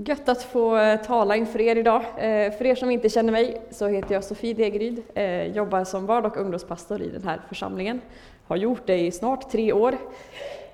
Gött 0.00 0.28
att 0.28 0.42
få 0.42 0.76
eh, 0.76 1.00
tala 1.00 1.36
inför 1.36 1.60
er 1.60 1.76
idag. 1.76 2.02
Eh, 2.16 2.52
för 2.52 2.66
er 2.66 2.74
som 2.74 2.90
inte 2.90 3.08
känner 3.08 3.32
mig 3.32 3.62
så 3.70 3.86
heter 3.86 4.14
jag 4.14 4.24
Sofie 4.24 4.54
Degeryd, 4.54 5.02
eh, 5.14 5.46
jobbar 5.46 5.84
som 5.84 6.06
barn 6.06 6.24
och 6.24 6.36
ungdomspastor 6.36 7.02
i 7.02 7.08
den 7.08 7.22
här 7.22 7.40
församlingen. 7.48 8.00
Har 8.46 8.56
gjort 8.56 8.86
det 8.86 8.98
i 8.98 9.10
snart 9.10 9.50
tre 9.50 9.72
år. 9.72 9.96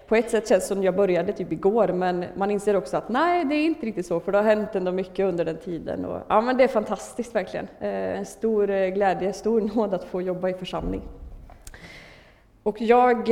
På 0.08 0.16
ett 0.16 0.30
sätt 0.30 0.48
känns 0.48 0.64
det 0.64 0.74
som 0.74 0.82
jag 0.82 0.96
började 0.96 1.32
typ 1.32 1.52
igår, 1.52 1.88
men 1.88 2.24
man 2.36 2.50
inser 2.50 2.76
också 2.76 2.96
att 2.96 3.08
nej, 3.08 3.44
det 3.44 3.54
är 3.54 3.64
inte 3.64 3.86
riktigt 3.86 4.06
så, 4.06 4.20
för 4.20 4.32
det 4.32 4.38
har 4.38 4.44
hänt 4.44 4.74
ändå 4.74 4.92
mycket 4.92 5.26
under 5.26 5.44
den 5.44 5.56
tiden. 5.56 6.04
Och, 6.04 6.20
ja, 6.28 6.40
men 6.40 6.56
det 6.56 6.64
är 6.64 6.68
fantastiskt 6.68 7.34
verkligen. 7.34 7.68
En 7.80 8.26
stor 8.26 8.90
glädje, 8.90 9.32
stor 9.32 9.60
nåd 9.74 9.94
att 9.94 10.04
få 10.04 10.22
jobba 10.22 10.48
i 10.48 10.54
församling. 10.54 11.02
Och 12.62 12.80
jag 12.80 13.28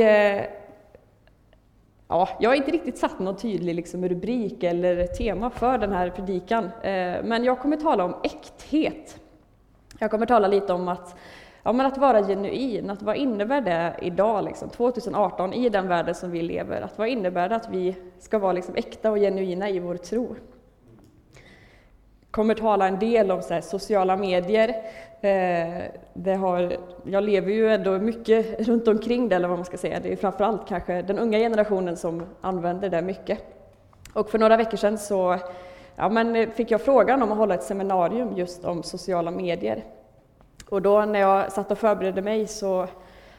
ja, 2.13 2.29
jag 2.39 2.49
har 2.49 2.55
inte 2.55 2.71
riktigt 2.71 2.97
satt 2.97 3.19
någon 3.19 3.37
tydlig 3.37 3.75
liksom, 3.75 4.09
rubrik 4.09 4.63
eller 4.63 5.07
tema 5.07 5.49
för 5.49 5.77
den 5.77 5.91
här 5.91 6.09
predikan, 6.09 6.63
eh, 6.65 7.23
men 7.23 7.43
jag 7.43 7.59
kommer 7.59 7.77
tala 7.77 8.03
om 8.03 8.15
äkthet. 8.23 9.19
Jag 9.99 10.11
kommer 10.11 10.25
tala 10.25 10.47
lite 10.47 10.73
om 10.73 10.87
att, 10.87 11.15
ja, 11.63 11.73
men 11.73 11.85
att 11.85 11.97
vara 11.97 12.23
genuin, 12.23 12.89
att 12.89 13.01
vad 13.01 13.15
innebär 13.15 13.61
det 13.61 13.95
idag, 14.01 14.43
liksom, 14.43 14.69
2018, 14.69 15.53
i 15.53 15.69
den 15.69 15.87
världen 15.87 16.15
som 16.15 16.31
vi 16.31 16.41
lever? 16.41 16.81
Att 16.81 16.97
vad 16.97 17.07
innebär 17.07 17.49
det 17.49 17.55
att 17.55 17.69
vi 17.69 17.95
ska 18.19 18.39
vara 18.39 18.53
liksom, 18.53 18.75
äkta 18.75 19.11
och 19.11 19.17
genuina 19.17 19.69
i 19.69 19.79
vår 19.79 19.95
tro? 19.95 20.35
Kommer 22.33 22.55
tala 22.55 22.87
en 22.87 22.99
del 22.99 23.31
om 23.31 23.41
så 23.41 23.61
sociala 23.61 24.17
medier. 24.17 24.69
Eh, 25.21 25.83
det 26.13 26.33
har, 26.33 26.77
jag 27.03 27.23
lever 27.23 27.51
ju 27.51 27.73
ändå 27.73 27.99
mycket 27.99 28.61
runt 28.67 28.87
omkring 28.87 29.29
det, 29.29 29.35
eller 29.35 29.47
vad 29.47 29.57
man 29.57 29.65
ska 29.65 29.77
säga. 29.77 29.99
Det 29.99 30.11
är 30.11 30.15
framförallt 30.15 30.67
kanske 30.67 31.01
den 31.01 31.19
unga 31.19 31.37
generationen 31.37 31.97
som 31.97 32.25
använder 32.41 32.89
det 32.89 33.01
mycket. 33.01 33.39
Och 34.13 34.29
för 34.29 34.39
några 34.39 34.57
veckor 34.57 34.77
sedan 34.77 34.97
så 34.97 35.37
ja, 35.95 36.09
men 36.09 36.35
eh, 36.35 36.49
fick 36.49 36.71
jag 36.71 36.81
frågan 36.81 37.23
om 37.23 37.31
att 37.31 37.37
hålla 37.37 37.55
ett 37.55 37.63
seminarium 37.63 38.37
just 38.37 38.65
om 38.65 38.83
sociala 38.83 39.31
medier. 39.31 39.83
Och 40.69 40.81
då 40.81 41.05
när 41.05 41.19
jag 41.19 41.51
satt 41.51 41.71
och 41.71 41.77
förberedde 41.77 42.21
mig 42.21 42.47
så 42.47 42.87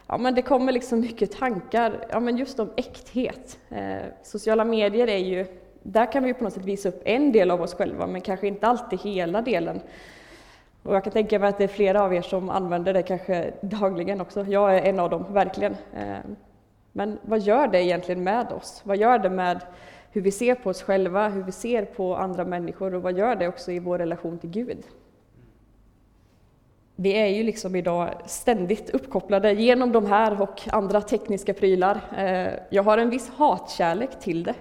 ja, 0.07 0.19
men 0.19 0.35
det 0.35 0.43
kommer 0.43 0.73
liksom 0.73 1.01
mycket 1.01 1.33
tankar 1.33 2.07
ja, 2.11 2.21
men 2.21 2.37
just 2.37 2.61
om 2.61 2.71
äkthet. 2.77 3.59
Eh, 3.71 4.03
sociala 4.23 4.65
medier 4.65 5.09
är 5.09 5.19
ju 5.19 5.47
där 5.87 6.13
kan 6.13 6.25
vi 6.25 6.35
på 6.35 6.45
något 6.45 6.53
sätt 6.53 6.65
visa 6.65 6.89
upp 6.89 7.03
en 7.05 7.33
del 7.33 7.51
av 7.51 7.63
oss 7.63 7.75
själva, 7.75 8.07
men 8.07 8.21
kanske 8.21 8.47
inte 8.47 8.67
alltid 8.67 9.01
hela 9.01 9.43
delen. 9.43 9.81
Och 10.83 10.95
jag 10.95 11.05
kan 11.05 11.13
tänka 11.13 11.39
mig 11.39 11.49
att 11.49 11.59
det 11.59 11.65
är 11.65 11.69
flera 11.69 12.03
av 12.03 12.15
er 12.15 12.23
som 12.23 12.51
använder 12.51 12.95
det 12.95 13.03
kanske 13.03 13.53
dagligen 13.61 14.21
också. 14.21 14.47
Jag 14.49 14.77
är 14.77 14.83
en 14.83 15.01
av 15.01 15.11
dem, 15.11 15.25
verkligen. 15.33 15.77
Eh, 15.97 16.17
men 16.93 17.19
vad 17.23 17.41
gör 17.41 17.69
det 17.69 17.83
egentligen 17.83 18.25
med 18.25 18.53
oss? 18.53 18.83
Vad 18.85 18.97
gör 18.97 19.19
det 19.19 19.31
med 19.31 19.61
hur 20.11 20.21
vi 20.21 20.31
ser 20.31 20.55
på 20.55 20.71
oss 20.71 20.83
själva, 20.83 21.29
hur 21.29 21.43
vi 21.43 21.53
ser 21.53 21.85
på 21.85 22.17
andra 22.17 22.45
människor 22.45 22.95
och 22.95 23.03
vad 23.03 23.19
gör 23.19 23.37
det 23.37 23.49
också 23.49 23.73
i 23.73 23.79
vår 23.79 23.99
relation 23.99 24.39
till 24.39 24.51
Gud? 24.51 24.79
Vi 26.97 27.13
är 27.13 27.27
ju 27.27 27.43
liksom 27.43 27.77
idag 27.77 28.15
ständigt 28.27 28.91
uppkopplade 28.91 29.53
genom 29.53 29.93
de 29.93 30.07
här 30.07 30.43
och 30.43 30.61
andra 30.67 31.01
tekniska 31.01 31.55
prylar. 31.55 32.01
Eh, 32.17 32.53
jag 32.71 32.83
har 32.83 32.99
en 32.99 33.11
viss 33.11 33.31
hatkärlek 33.31 34.21
till 34.21 34.43
det. 34.43 34.55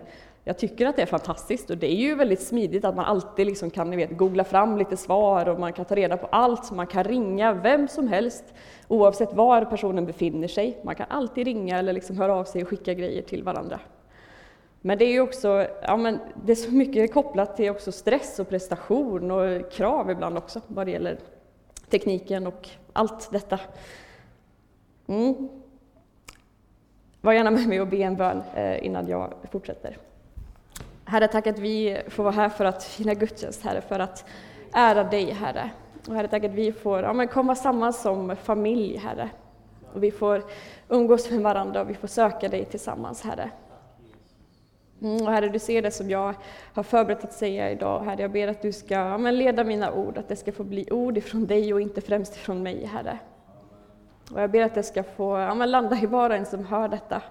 Jag 0.45 0.57
tycker 0.57 0.85
att 0.85 0.95
det 0.95 1.01
är 1.01 1.05
fantastiskt 1.05 1.69
och 1.69 1.77
det 1.77 1.91
är 1.91 1.95
ju 1.95 2.15
väldigt 2.15 2.41
smidigt 2.41 2.85
att 2.85 2.95
man 2.95 3.05
alltid 3.05 3.47
liksom 3.47 3.69
kan 3.69 3.89
ni 3.89 3.95
vet, 3.95 4.17
googla 4.17 4.43
fram 4.43 4.77
lite 4.77 4.97
svar 4.97 5.49
och 5.49 5.59
man 5.59 5.73
kan 5.73 5.85
ta 5.85 5.95
reda 5.95 6.17
på 6.17 6.27
allt. 6.31 6.71
Man 6.71 6.87
kan 6.87 7.03
ringa 7.03 7.53
vem 7.53 7.87
som 7.87 8.07
helst 8.07 8.53
oavsett 8.87 9.33
var 9.33 9.65
personen 9.65 10.05
befinner 10.05 10.47
sig. 10.47 10.81
Man 10.83 10.95
kan 10.95 11.05
alltid 11.09 11.45
ringa 11.45 11.79
eller 11.79 11.93
liksom 11.93 12.17
höra 12.17 12.35
av 12.35 12.43
sig 12.43 12.61
och 12.61 12.69
skicka 12.69 12.93
grejer 12.93 13.21
till 13.21 13.43
varandra. 13.43 13.79
Men 14.81 14.97
det 14.97 15.05
är 15.05 15.11
ju 15.11 15.21
också, 15.21 15.67
ja 15.81 15.97
men 15.97 16.19
det 16.45 16.51
är 16.51 16.55
så 16.55 16.71
mycket 16.71 17.13
kopplat 17.13 17.57
till 17.57 17.69
också 17.69 17.91
stress 17.91 18.39
och 18.39 18.49
prestation 18.49 19.31
och 19.31 19.71
krav 19.71 20.11
ibland 20.11 20.37
också 20.37 20.61
vad 20.67 20.87
det 20.87 20.91
gäller 20.91 21.17
tekniken 21.89 22.47
och 22.47 22.69
allt 22.93 23.31
detta. 23.31 23.59
Mm. 25.07 25.49
Var 27.21 27.33
gärna 27.33 27.51
med 27.51 27.67
mig 27.67 27.81
och 27.81 27.87
be 27.87 27.97
en 27.97 28.15
bön 28.15 28.41
eh, 28.55 28.85
innan 28.85 29.07
jag 29.07 29.33
fortsätter. 29.51 29.97
Herre, 31.13 31.27
tack 31.27 31.47
att 31.47 31.59
vi 31.59 32.01
får 32.07 32.23
vara 32.23 32.33
här 32.33 32.49
för 32.49 32.65
att 32.65 32.83
fira 32.83 33.13
gudstjänst, 33.13 33.63
Herre, 33.63 33.81
för 33.81 33.99
att 33.99 34.25
ära 34.71 35.03
dig, 35.03 35.31
Herre. 35.31 35.69
Och 36.07 36.15
Herre, 36.15 36.27
tack 36.27 36.43
att 36.43 36.51
vi 36.51 36.71
får 36.71 37.01
ja, 37.01 37.13
men 37.13 37.27
komma 37.27 37.55
samman 37.55 37.93
som 37.93 38.35
familj, 38.35 38.97
Herre. 38.97 39.29
Och 39.93 40.03
vi 40.03 40.11
får 40.11 40.43
umgås 40.89 41.31
med 41.31 41.41
varandra 41.41 41.81
och 41.81 41.89
vi 41.89 41.93
får 41.93 42.07
söka 42.07 42.49
dig 42.49 42.65
tillsammans, 42.65 43.21
Herre. 43.21 43.49
Mm, 45.01 45.27
och 45.27 45.31
Herre, 45.31 45.49
du 45.49 45.59
ser 45.59 45.81
det 45.81 45.91
som 45.91 46.09
jag 46.09 46.33
har 46.73 46.83
förberett 46.83 47.23
att 47.23 47.33
säga 47.33 47.71
idag. 47.71 48.03
Herre, 48.03 48.21
jag 48.21 48.31
ber 48.31 48.47
att 48.47 48.61
du 48.61 48.71
ska 48.71 48.93
ja, 48.93 49.17
men 49.17 49.37
leda 49.37 49.63
mina 49.63 49.93
ord, 49.93 50.17
att 50.17 50.27
det 50.27 50.35
ska 50.35 50.51
få 50.51 50.63
bli 50.63 50.91
ord 50.91 51.17
ifrån 51.17 51.45
dig 51.45 51.73
och 51.73 51.81
inte 51.81 52.01
främst 52.01 52.35
ifrån 52.35 52.63
mig, 52.63 52.85
Herre. 52.85 53.17
Och 54.31 54.41
jag 54.41 54.51
ber 54.51 54.61
att 54.61 54.75
det 54.75 54.83
ska 54.83 55.03
få 55.03 55.39
ja, 55.39 55.55
men 55.55 55.71
landa 55.71 55.97
i 56.01 56.05
var 56.05 56.29
och 56.29 56.35
en 56.35 56.45
som 56.45 56.65
hör 56.65 56.87
detta 56.87 57.21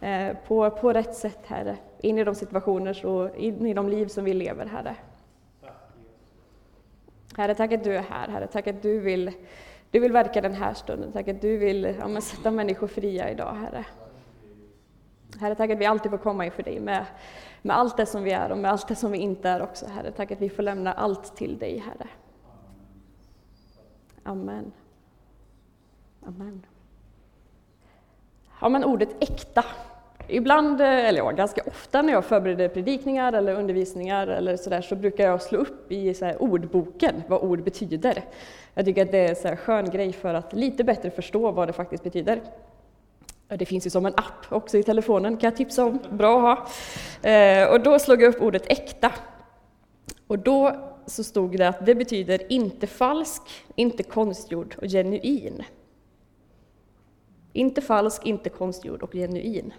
Eh, 0.00 0.36
på, 0.46 0.70
på 0.70 0.92
rätt 0.92 1.14
sätt, 1.14 1.40
Herre 1.46 1.76
in 2.06 2.18
i 2.18 2.24
de 2.24 2.34
situationer 2.34 3.06
och 3.06 3.36
in 3.36 3.66
i 3.66 3.74
de 3.74 3.88
liv 3.88 4.06
som 4.06 4.24
vi 4.24 4.34
lever, 4.34 4.66
Herre. 4.66 4.96
Herre, 7.36 7.54
tack 7.54 7.72
att 7.72 7.84
du 7.84 7.96
är 7.96 8.02
här, 8.02 8.28
Herre. 8.28 8.46
Tack 8.46 8.66
att 8.66 8.82
du 8.82 9.00
vill, 9.00 9.32
du 9.90 10.00
vill 10.00 10.12
verka 10.12 10.40
den 10.40 10.54
här 10.54 10.74
stunden. 10.74 11.12
Tack 11.12 11.28
att 11.28 11.40
du 11.40 11.56
vill 11.56 11.96
ja, 12.00 12.20
sätta 12.20 12.50
människor 12.50 12.86
fria 12.86 13.30
idag, 13.30 13.54
Herre. 13.54 13.84
Herre, 15.40 15.54
tack 15.54 15.70
att 15.70 15.78
vi 15.78 15.86
alltid 15.86 16.10
får 16.10 16.18
komma 16.18 16.44
inför 16.44 16.62
dig 16.62 16.80
med, 16.80 17.06
med 17.62 17.76
allt 17.76 17.96
det 17.96 18.06
som 18.06 18.22
vi 18.22 18.32
är 18.32 18.52
och 18.52 18.58
med 18.58 18.70
allt 18.70 18.88
det 18.88 18.94
som 18.94 19.12
vi 19.12 19.18
inte 19.18 19.48
är 19.48 19.62
också, 19.62 19.86
Herre. 19.86 20.12
Tack 20.12 20.30
att 20.30 20.40
vi 20.40 20.48
får 20.48 20.62
lämna 20.62 20.92
allt 20.92 21.36
till 21.36 21.58
dig, 21.58 21.78
Herre. 21.78 22.08
Amen. 24.22 24.72
Amen. 26.26 26.66
Ja, 28.60 28.68
men 28.68 28.84
ordet 28.84 29.08
äkta 29.20 29.64
Ibland, 30.28 30.80
eh, 30.80 31.08
eller 31.08 31.18
ja, 31.18 31.30
ganska 31.30 31.62
ofta 31.66 32.02
när 32.02 32.12
jag 32.12 32.24
förbereder 32.24 32.68
predikningar 32.68 33.32
eller 33.32 33.54
undervisningar 33.54 34.26
eller 34.26 34.56
så, 34.56 34.70
där, 34.70 34.80
så 34.80 34.96
brukar 34.96 35.24
jag 35.24 35.42
slå 35.42 35.58
upp 35.58 35.92
i 35.92 36.14
så 36.14 36.24
här, 36.24 36.42
ordboken 36.42 37.22
vad 37.28 37.42
ord 37.42 37.62
betyder. 37.62 38.24
Jag 38.74 38.84
tycker 38.84 39.02
att 39.02 39.12
det 39.12 39.18
är 39.18 39.50
en 39.50 39.56
skön 39.56 39.90
grej 39.90 40.12
för 40.12 40.34
att 40.34 40.52
lite 40.52 40.84
bättre 40.84 41.10
förstå 41.10 41.50
vad 41.50 41.68
det 41.68 41.72
faktiskt 41.72 42.04
betyder. 42.04 42.40
Det 43.48 43.66
finns 43.66 43.86
ju 43.86 43.90
som 43.90 44.06
en 44.06 44.14
app 44.16 44.52
också 44.52 44.78
i 44.78 44.82
telefonen, 44.82 45.36
kan 45.36 45.50
jag 45.50 45.56
tipsa 45.56 45.84
om. 45.84 45.98
Bra 46.10 46.52
att 46.52 46.58
ha. 47.22 47.30
Eh, 47.30 47.68
och 47.68 47.80
då 47.80 47.98
slog 47.98 48.22
jag 48.22 48.34
upp 48.34 48.42
ordet 48.42 48.62
äkta. 48.66 49.12
Och 50.26 50.38
då 50.38 50.76
så 51.06 51.24
stod 51.24 51.58
det 51.58 51.68
att 51.68 51.86
det 51.86 51.94
betyder 51.94 52.52
inte 52.52 52.86
falsk, 52.86 53.42
inte 53.74 54.02
konstgjord 54.02 54.74
och 54.78 54.88
genuin. 54.88 55.64
Inte 57.56 57.80
falsk, 57.80 58.26
inte 58.26 58.48
konstgjord 58.48 59.02
och 59.02 59.12
genuin. 59.12 59.72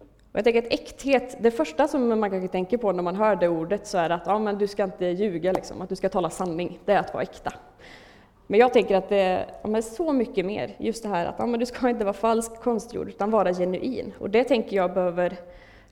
Och 0.00 0.38
jag 0.38 0.44
tänker 0.44 0.62
att 0.62 0.72
äkthet, 0.72 1.36
det 1.40 1.50
första 1.50 1.88
som 1.88 2.20
man 2.20 2.30
kanske 2.30 2.48
tänker 2.48 2.78
på 2.78 2.92
när 2.92 3.02
man 3.02 3.16
hör 3.16 3.36
det 3.36 3.48
ordet 3.48 3.86
så 3.86 3.98
är 3.98 4.10
att 4.10 4.22
ja, 4.26 4.38
men 4.38 4.58
du 4.58 4.66
ska 4.66 4.84
inte 4.84 5.06
ljuga, 5.06 5.52
liksom, 5.52 5.82
att 5.82 5.88
du 5.88 5.96
ska 5.96 6.08
tala 6.08 6.30
sanning, 6.30 6.78
det 6.84 6.92
är 6.92 6.98
att 6.98 7.14
vara 7.14 7.22
äkta. 7.22 7.52
Men 8.46 8.60
jag 8.60 8.72
tänker 8.72 8.96
att 8.96 9.08
det 9.08 9.16
är 9.16 9.46
ja, 9.62 9.82
så 9.82 10.12
mycket 10.12 10.46
mer, 10.46 10.76
just 10.78 11.02
det 11.02 11.08
här 11.08 11.26
att 11.26 11.34
ja, 11.38 11.46
men 11.46 11.60
du 11.60 11.66
ska 11.66 11.88
inte 11.88 12.04
vara 12.04 12.14
falsk, 12.14 12.62
konstgjord, 12.62 13.08
utan 13.08 13.30
vara 13.30 13.54
genuin. 13.54 14.12
Och 14.18 14.30
det 14.30 14.44
tänker 14.44 14.76
jag 14.76 14.94
behöver, 14.94 15.36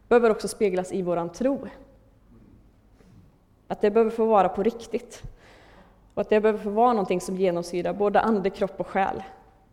behöver 0.09 0.31
också 0.31 0.49
speglas 0.49 0.93
i 0.93 1.03
våran 1.03 1.33
tro. 1.33 1.69
Att 3.69 3.81
det 3.81 3.91
behöver 3.91 4.11
få 4.11 4.25
vara 4.25 4.49
på 4.49 4.63
riktigt. 4.63 5.23
Och 6.15 6.21
att 6.21 6.29
det 6.29 6.41
behöver 6.41 6.59
få 6.59 6.71
vara 6.71 6.93
någonting 6.93 7.21
som 7.21 7.37
genomsyrar 7.37 7.93
både 7.93 8.21
ande, 8.21 8.51
kropp 8.51 8.81
och 8.81 8.87
själ. 8.87 9.23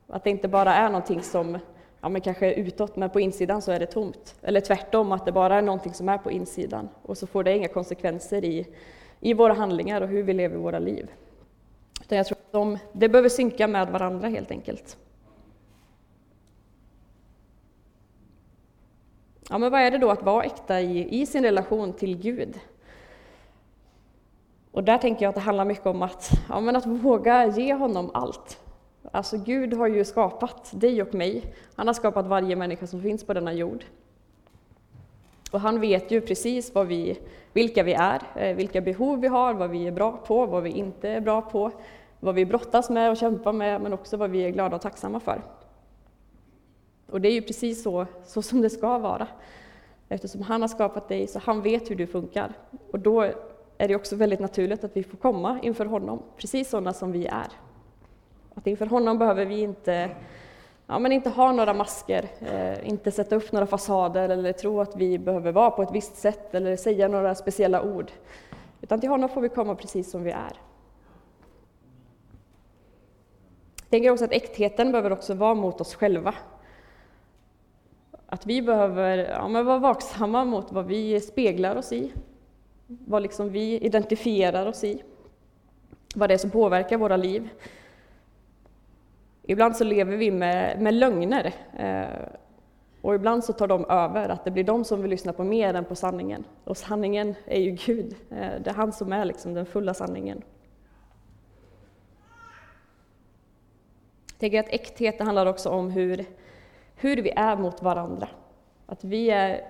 Att 0.08 0.24
det 0.24 0.30
inte 0.30 0.48
bara 0.48 0.74
är 0.74 0.90
någonting 0.90 1.22
som 1.24 1.60
ja, 2.02 2.10
men 2.10 2.22
kanske 2.22 2.54
utåt, 2.54 2.96
men 2.96 3.10
på 3.10 3.20
insidan 3.20 3.62
så 3.62 3.72
är 3.72 3.80
det 3.80 3.86
tomt. 3.86 4.36
Eller 4.42 4.62
tvärtom, 4.62 5.12
att 5.12 5.26
det 5.26 5.32
bara 5.32 5.56
är 5.56 5.62
någonting 5.62 5.94
som 5.94 6.10
är 6.10 6.18
på 6.18 6.32
insidan 6.32 6.90
och 7.02 7.18
så 7.18 7.28
får 7.28 7.44
det 7.44 7.58
inga 7.58 7.68
konsekvenser 7.68 8.46
i, 8.46 8.68
i 9.20 9.34
våra 9.34 9.54
handlingar 9.54 10.02
och 10.02 10.08
hur 10.08 10.24
vi 10.24 10.34
lever 10.34 10.58
våra 10.58 10.80
liv. 10.80 11.12
Utan 12.02 12.18
jag 12.18 12.28
tror 12.28 12.38
att 12.38 12.52
de, 12.52 12.78
det 12.94 13.10
behöver 13.10 13.30
synka 13.30 13.68
med 13.68 13.88
varandra 13.88 14.28
helt 14.28 14.52
enkelt. 14.52 14.98
Ja, 19.50 19.58
men 19.58 19.72
vad 19.72 19.82
är 19.82 19.92
det 19.92 19.98
då 19.98 20.12
att 20.12 20.24
vara 20.24 20.44
äkta 20.44 20.82
i, 20.82 21.22
i 21.22 21.26
sin 21.26 21.44
relation 21.44 21.94
till 21.94 22.18
Gud? 22.18 22.60
Och 24.72 24.84
där 24.84 24.98
tänker 24.98 25.26
jag 25.26 25.30
att 25.30 25.36
det 25.36 25.42
handlar 25.42 25.66
mycket 25.66 25.86
om 25.86 26.02
att, 26.02 26.30
ja, 26.50 26.60
men 26.60 26.76
att 26.76 26.86
våga 26.86 27.48
ge 27.48 27.74
honom 27.74 28.12
allt. 28.14 28.65
Alltså 29.12 29.38
Gud 29.38 29.74
har 29.74 29.88
ju 29.88 30.06
skapat 30.06 30.72
dig 30.74 31.02
och 31.02 31.14
mig. 31.14 31.54
Han 31.76 31.88
har 31.88 31.94
skapat 31.94 32.28
varje 32.28 32.56
människa 32.56 32.88
som 32.88 33.02
finns 33.02 33.24
på 33.24 33.34
denna 33.34 33.54
jord. 33.54 33.86
Och 35.52 35.60
han 35.60 35.82
vet 35.82 36.12
ju 36.12 36.22
precis 36.22 36.76
vad 36.76 36.88
vi, 36.88 37.20
vilka 37.54 37.84
vi 37.84 37.94
är, 37.94 38.22
eh, 38.36 38.56
vilka 38.56 38.82
behov 38.82 39.20
vi 39.22 39.28
har, 39.28 39.54
vad 39.54 39.70
vi 39.70 39.88
är 39.88 39.92
bra 39.92 40.12
på, 40.12 40.46
vad 40.46 40.64
vi 40.64 40.70
inte 40.70 41.10
är 41.10 41.22
bra 41.22 41.42
på, 41.42 41.72
vad 42.20 42.36
vi 42.36 42.46
brottas 42.46 42.90
med 42.90 43.12
och 43.12 43.18
kämpar 43.18 43.54
med, 43.54 43.82
men 43.82 43.94
också 43.94 44.18
vad 44.18 44.30
vi 44.30 44.44
är 44.44 44.50
glada 44.50 44.76
och 44.76 44.82
tacksamma 44.82 45.20
för. 45.20 45.42
Och 47.12 47.22
det 47.22 47.28
är 47.28 47.34
ju 47.34 47.42
precis 47.42 47.84
så, 47.84 48.06
så 48.26 48.42
som 48.42 48.62
det 48.62 48.70
ska 48.70 48.98
vara. 48.98 49.28
Eftersom 50.10 50.42
han 50.42 50.62
har 50.62 50.68
skapat 50.68 51.08
dig, 51.08 51.28
så 51.28 51.40
han 51.40 51.62
vet 51.62 51.92
hur 51.92 51.96
du 51.96 52.08
funkar. 52.08 52.54
Och 52.92 53.00
då 53.00 53.22
är 53.78 53.88
det 53.88 53.96
också 53.96 54.16
väldigt 54.16 54.40
naturligt 54.40 54.84
att 54.84 54.98
vi 54.98 55.04
får 55.04 55.18
komma 55.18 55.60
inför 55.62 55.86
honom, 55.86 56.22
precis 56.38 56.70
sådana 56.70 56.94
som 56.94 57.12
vi 57.12 57.26
är. 57.26 57.48
Att 58.56 58.68
inför 58.68 58.86
honom 58.86 59.18
behöver 59.18 59.46
vi 59.46 59.62
inte, 59.62 60.10
ja, 60.88 61.00
men 61.00 61.12
inte 61.12 61.30
ha 61.30 61.52
några 61.52 61.74
masker, 61.74 62.26
eh, 62.40 62.90
inte 62.90 63.12
sätta 63.12 63.36
upp 63.36 63.52
några 63.52 63.66
fasader 63.66 64.30
eller 64.30 64.54
tro 64.54 64.82
att 64.82 64.96
vi 64.96 65.18
behöver 65.18 65.52
vara 65.52 65.72
på 65.72 65.84
ett 65.84 65.92
visst 65.92 66.18
sätt 66.18 66.56
eller 66.56 66.76
säga 66.76 67.08
några 67.08 67.36
speciella 67.36 67.82
ord. 67.82 68.12
Utan 68.82 69.00
till 69.00 69.10
honom 69.10 69.30
får 69.30 69.42
vi 69.42 69.50
komma 69.50 69.76
precis 69.76 70.12
som 70.12 70.24
vi 70.24 70.32
är. 70.32 70.54
Jag 73.82 73.90
tänker 73.90 74.12
också 74.12 74.26
att 74.26 74.32
äktheten 74.32 74.92
behöver 74.92 75.12
också 75.12 75.34
vara 75.34 75.54
mot 75.54 75.82
oss 75.82 75.96
själva. 75.96 76.36
Att 78.28 78.46
vi 78.46 78.62
behöver 78.62 79.18
ja, 79.18 79.48
men 79.48 79.66
vara 79.66 79.80
vaksamma 79.80 80.46
mot 80.46 80.72
vad 80.72 80.86
vi 80.86 81.22
speglar 81.22 81.76
oss 81.76 81.92
i, 81.92 82.12
vad 82.88 83.22
liksom 83.22 83.50
vi 83.50 83.80
identifierar 83.80 84.66
oss 84.66 84.84
i, 84.84 85.04
vad 86.16 86.30
det 86.30 86.34
är 86.34 86.38
som 86.38 86.50
påverkar 86.50 86.98
våra 86.98 87.18
liv. 87.18 87.50
Ibland 89.48 89.76
så 89.76 89.84
lever 89.84 90.18
vi 90.18 90.32
med, 90.32 90.82
med 90.82 90.94
lögner 90.94 91.54
eh, 91.78 92.28
och 93.02 93.16
ibland 93.16 93.44
så 93.44 93.54
tar 93.54 93.68
de 93.68 93.86
över, 93.86 94.30
att 94.30 94.46
det 94.46 94.52
blir 94.52 94.64
de 94.64 94.86
som 94.86 95.02
vill 95.02 95.12
lyssna 95.12 95.34
på 95.34 95.44
mer 95.44 95.74
än 95.74 95.86
på 95.86 95.96
sanningen. 95.96 96.44
Och 96.64 96.78
sanningen 96.78 97.36
är 97.46 97.60
ju 97.60 97.72
Gud, 97.72 98.16
eh, 98.32 98.62
det 98.64 98.70
är 98.70 98.74
han 98.74 98.94
som 98.94 99.14
är 99.14 99.26
liksom 99.26 99.54
den 99.54 99.66
fulla 99.66 99.94
sanningen. 99.94 100.42
Jag 104.28 104.40
tänker 104.40 104.60
att 104.60 104.70
äkthet 104.70 105.20
handlar 105.20 105.46
också 105.46 105.70
om 105.70 105.92
hur, 105.92 106.26
hur 106.96 107.18
vi 107.18 107.30
är 107.30 107.56
mot 107.56 107.82
varandra. 107.82 108.30
Att 108.86 109.04
vi 109.04 109.30
är 109.30 109.62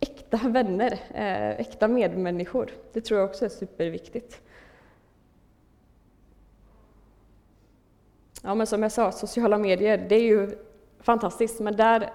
äkta 0.00 0.36
vänner, 0.48 0.92
eh, 1.14 1.50
äkta 1.60 1.88
medmänniskor. 1.88 2.70
Det 2.92 3.00
tror 3.00 3.20
jag 3.20 3.30
också 3.30 3.44
är 3.44 3.48
superviktigt. 3.48 4.40
Ja, 8.42 8.54
men 8.54 8.66
som 8.66 8.82
jag 8.82 8.92
sa, 8.92 9.12
sociala 9.12 9.58
medier, 9.58 10.06
det 10.08 10.14
är 10.14 10.22
ju 10.22 10.50
fantastiskt, 11.00 11.60
men 11.60 11.76
där 11.76 12.10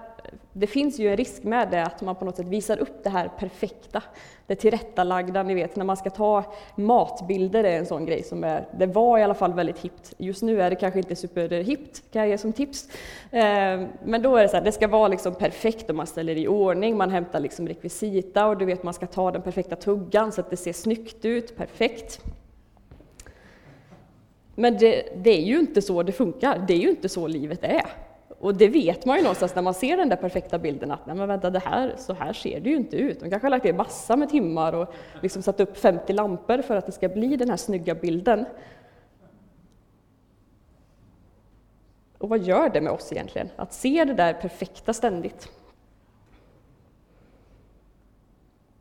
det 0.52 0.66
finns 0.66 0.98
ju 0.98 1.10
en 1.10 1.16
risk 1.16 1.42
med 1.42 1.70
det, 1.70 1.82
att 1.82 2.00
man 2.02 2.14
på 2.14 2.24
något 2.24 2.36
sätt 2.36 2.48
visar 2.48 2.78
upp 2.78 3.04
det 3.04 3.10
här 3.10 3.30
perfekta, 3.38 4.02
det 4.46 4.54
tillrättalagda, 4.54 5.42
ni 5.42 5.54
vet 5.54 5.76
när 5.76 5.84
man 5.84 5.96
ska 5.96 6.10
ta 6.10 6.44
matbilder 6.74 7.64
är 7.64 7.78
en 7.78 7.86
sån 7.86 8.06
grej 8.06 8.22
som 8.22 8.44
är, 8.44 8.68
det 8.78 8.86
var 8.86 9.18
i 9.18 9.22
alla 9.22 9.34
fall 9.34 9.52
väldigt 9.54 9.78
hippt. 9.78 10.14
Just 10.18 10.42
nu 10.42 10.62
är 10.62 10.70
det 10.70 10.76
kanske 10.76 10.98
inte 10.98 11.16
superhippt, 11.16 12.02
kan 12.12 12.22
jag 12.22 12.28
ge 12.28 12.38
som 12.38 12.52
tips. 12.52 12.88
Ehm, 13.30 13.86
men 14.04 14.22
då 14.22 14.36
är 14.36 14.42
det 14.42 14.48
så 14.48 14.56
här, 14.56 14.64
det 14.64 14.72
ska 14.72 14.88
vara 14.88 15.08
liksom 15.08 15.34
perfekt 15.34 15.90
och 15.90 15.96
man 15.96 16.06
ställer 16.06 16.36
i 16.36 16.48
ordning, 16.48 16.96
man 16.96 17.10
hämtar 17.10 17.40
liksom 17.40 17.68
rekvisita 17.68 18.46
och 18.46 18.58
du 18.58 18.64
vet 18.64 18.82
man 18.82 18.94
ska 18.94 19.06
ta 19.06 19.30
den 19.30 19.42
perfekta 19.42 19.76
tuggan 19.76 20.32
så 20.32 20.40
att 20.40 20.50
det 20.50 20.56
ser 20.56 20.72
snyggt 20.72 21.24
ut, 21.24 21.56
perfekt. 21.56 22.20
Men 24.58 24.78
det, 24.78 25.08
det 25.16 25.30
är 25.30 25.42
ju 25.42 25.58
inte 25.58 25.82
så 25.82 26.02
det 26.02 26.12
funkar, 26.12 26.64
det 26.68 26.74
är 26.74 26.78
ju 26.78 26.90
inte 26.90 27.08
så 27.08 27.26
livet 27.26 27.64
är. 27.64 27.86
Och 28.38 28.56
det 28.56 28.68
vet 28.68 29.04
man 29.04 29.16
ju 29.16 29.22
någonstans 29.22 29.54
när 29.54 29.62
man 29.62 29.74
ser 29.74 29.96
den 29.96 30.08
där 30.08 30.16
perfekta 30.16 30.58
bilden 30.58 30.90
att 30.90 31.06
nej 31.06 31.16
men 31.16 31.28
vänta, 31.28 31.50
det 31.50 31.58
här, 31.58 31.94
så 31.96 32.12
här 32.12 32.32
ser 32.32 32.60
det 32.60 32.70
ju 32.70 32.76
inte 32.76 32.96
ut. 32.96 33.20
De 33.20 33.30
kanske 33.30 33.46
har 33.46 33.50
lagt 33.50 33.64
ner 33.64 33.72
massor 33.72 34.16
med 34.16 34.28
timmar 34.28 34.72
och 34.72 34.94
liksom 35.22 35.42
satt 35.42 35.60
upp 35.60 35.76
50 35.76 36.12
lampor 36.12 36.62
för 36.62 36.76
att 36.76 36.86
det 36.86 36.92
ska 36.92 37.08
bli 37.08 37.36
den 37.36 37.50
här 37.50 37.56
snygga 37.56 37.94
bilden. 37.94 38.44
Och 42.18 42.28
vad 42.28 42.40
gör 42.40 42.68
det 42.68 42.80
med 42.80 42.92
oss 42.92 43.12
egentligen, 43.12 43.48
att 43.56 43.72
se 43.72 44.04
det 44.04 44.14
där 44.14 44.32
perfekta 44.34 44.92
ständigt? 44.92 45.48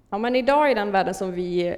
Ja, 0.09 0.17
men 0.17 0.35
idag 0.35 0.71
i 0.71 0.73
den 0.73 0.91
världen 0.91 1.13
som 1.13 1.31
vi 1.31 1.75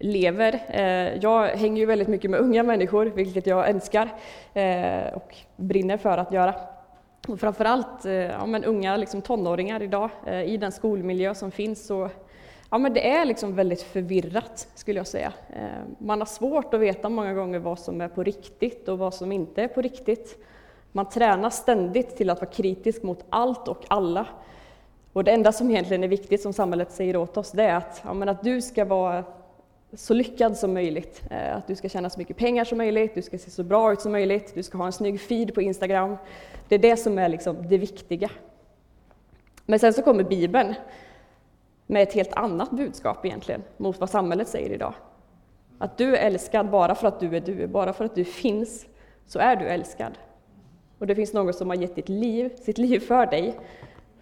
lever, 0.00 0.60
eh, 0.68 1.18
jag 1.22 1.48
hänger 1.48 1.80
ju 1.80 1.86
väldigt 1.86 2.08
mycket 2.08 2.30
med 2.30 2.40
unga 2.40 2.62
människor, 2.62 3.06
vilket 3.06 3.46
jag 3.46 3.68
älskar 3.68 4.08
eh, 4.54 5.14
och 5.14 5.36
brinner 5.56 5.96
för 5.96 6.18
att 6.18 6.32
göra. 6.32 6.54
Och 7.28 7.40
framförallt 7.40 8.04
eh, 8.04 8.12
ja, 8.12 8.46
men 8.46 8.64
unga 8.64 8.96
liksom 8.96 9.22
tonåringar 9.22 9.82
idag, 9.82 10.10
i 10.46 10.56
den 10.56 10.72
skolmiljö 10.72 11.34
som 11.34 11.50
finns, 11.50 11.86
så 11.86 12.10
ja, 12.70 12.78
men 12.78 12.94
det 12.94 13.10
är 13.10 13.24
liksom 13.24 13.54
väldigt 13.54 13.82
förvirrat 13.82 14.68
skulle 14.74 15.00
jag 15.00 15.06
säga. 15.06 15.32
Man 15.98 16.20
har 16.20 16.26
svårt 16.26 16.74
att 16.74 16.80
veta 16.80 17.08
många 17.08 17.34
gånger 17.34 17.58
vad 17.58 17.78
som 17.78 18.00
är 18.00 18.08
på 18.08 18.22
riktigt 18.22 18.88
och 18.88 18.98
vad 18.98 19.14
som 19.14 19.32
inte 19.32 19.62
är 19.62 19.68
på 19.68 19.82
riktigt. 19.82 20.44
Man 20.92 21.08
tränar 21.08 21.50
ständigt 21.50 22.16
till 22.16 22.30
att 22.30 22.40
vara 22.40 22.50
kritisk 22.50 23.02
mot 23.02 23.24
allt 23.30 23.68
och 23.68 23.84
alla. 23.88 24.26
Och 25.12 25.24
det 25.24 25.30
enda 25.30 25.52
som 25.52 25.70
egentligen 25.70 26.04
är 26.04 26.08
viktigt, 26.08 26.42
som 26.42 26.52
samhället 26.52 26.92
säger 26.92 27.16
åt 27.16 27.36
oss, 27.36 27.50
det 27.50 27.64
är 27.64 27.74
att, 27.74 28.02
ja, 28.04 28.14
men 28.14 28.28
att 28.28 28.42
du 28.42 28.62
ska 28.62 28.84
vara 28.84 29.24
så 29.92 30.14
lyckad 30.14 30.56
som 30.56 30.74
möjligt. 30.74 31.22
Eh, 31.30 31.56
att 31.56 31.66
du 31.66 31.76
ska 31.76 31.88
tjäna 31.88 32.10
så 32.10 32.18
mycket 32.18 32.36
pengar 32.36 32.64
som 32.64 32.78
möjligt, 32.78 33.14
du 33.14 33.22
ska 33.22 33.38
se 33.38 33.50
så 33.50 33.62
bra 33.62 33.92
ut 33.92 34.00
som 34.00 34.12
möjligt, 34.12 34.54
du 34.54 34.62
ska 34.62 34.78
ha 34.78 34.86
en 34.86 34.92
snygg 34.92 35.20
feed 35.20 35.54
på 35.54 35.62
Instagram. 35.62 36.16
Det 36.68 36.74
är 36.74 36.78
det 36.78 36.96
som 36.96 37.18
är 37.18 37.28
liksom 37.28 37.68
det 37.68 37.78
viktiga. 37.78 38.30
Men 39.66 39.78
sen 39.78 39.92
så 39.92 40.02
kommer 40.02 40.24
Bibeln 40.24 40.74
med 41.86 42.02
ett 42.02 42.12
helt 42.12 42.32
annat 42.32 42.70
budskap 42.70 43.24
egentligen 43.24 43.62
mot 43.76 44.00
vad 44.00 44.10
samhället 44.10 44.48
säger 44.48 44.70
idag. 44.70 44.94
Att 45.78 45.98
du 45.98 46.16
är 46.16 46.26
älskad 46.26 46.70
bara 46.70 46.94
för 46.94 47.08
att 47.08 47.20
du 47.20 47.36
är 47.36 47.40
du, 47.40 47.66
bara 47.66 47.92
för 47.92 48.04
att 48.04 48.14
du 48.14 48.24
finns, 48.24 48.86
så 49.26 49.38
är 49.38 49.56
du 49.56 49.66
älskad. 49.66 50.12
Och 50.98 51.06
det 51.06 51.14
finns 51.14 51.32
någon 51.32 51.54
som 51.54 51.68
har 51.68 51.76
gett 51.76 51.94
ditt 51.94 52.08
liv, 52.08 52.56
sitt 52.56 52.78
liv 52.78 53.00
för 53.00 53.26
dig, 53.26 53.58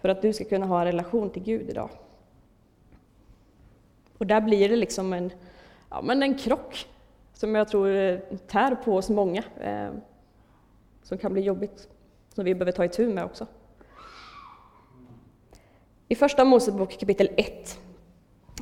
för 0.01 0.09
att 0.09 0.21
du 0.21 0.33
ska 0.33 0.43
kunna 0.43 0.65
ha 0.65 0.79
en 0.79 0.85
relation 0.85 1.29
till 1.29 1.43
Gud 1.43 1.69
idag. 1.69 1.89
Och 4.17 4.25
där 4.25 4.41
blir 4.41 4.69
det 4.69 4.75
liksom 4.75 5.13
en, 5.13 5.31
ja, 5.89 6.01
men 6.01 6.23
en 6.23 6.37
krock 6.37 6.87
som 7.33 7.55
jag 7.55 7.67
tror 7.67 7.95
eh, 7.95 8.19
tär 8.47 8.75
på 8.75 8.95
oss 8.95 9.09
många, 9.09 9.43
eh, 9.61 9.91
som 11.03 11.17
kan 11.17 11.33
bli 11.33 11.41
jobbigt 11.41 11.89
som 12.33 12.45
vi 12.45 12.55
behöver 12.55 12.71
ta 12.71 12.85
itu 12.85 13.13
med 13.13 13.23
också. 13.23 13.47
I 16.07 16.15
Första 16.15 16.45
Mosebok 16.45 16.99
kapitel 16.99 17.29
1 17.37 17.79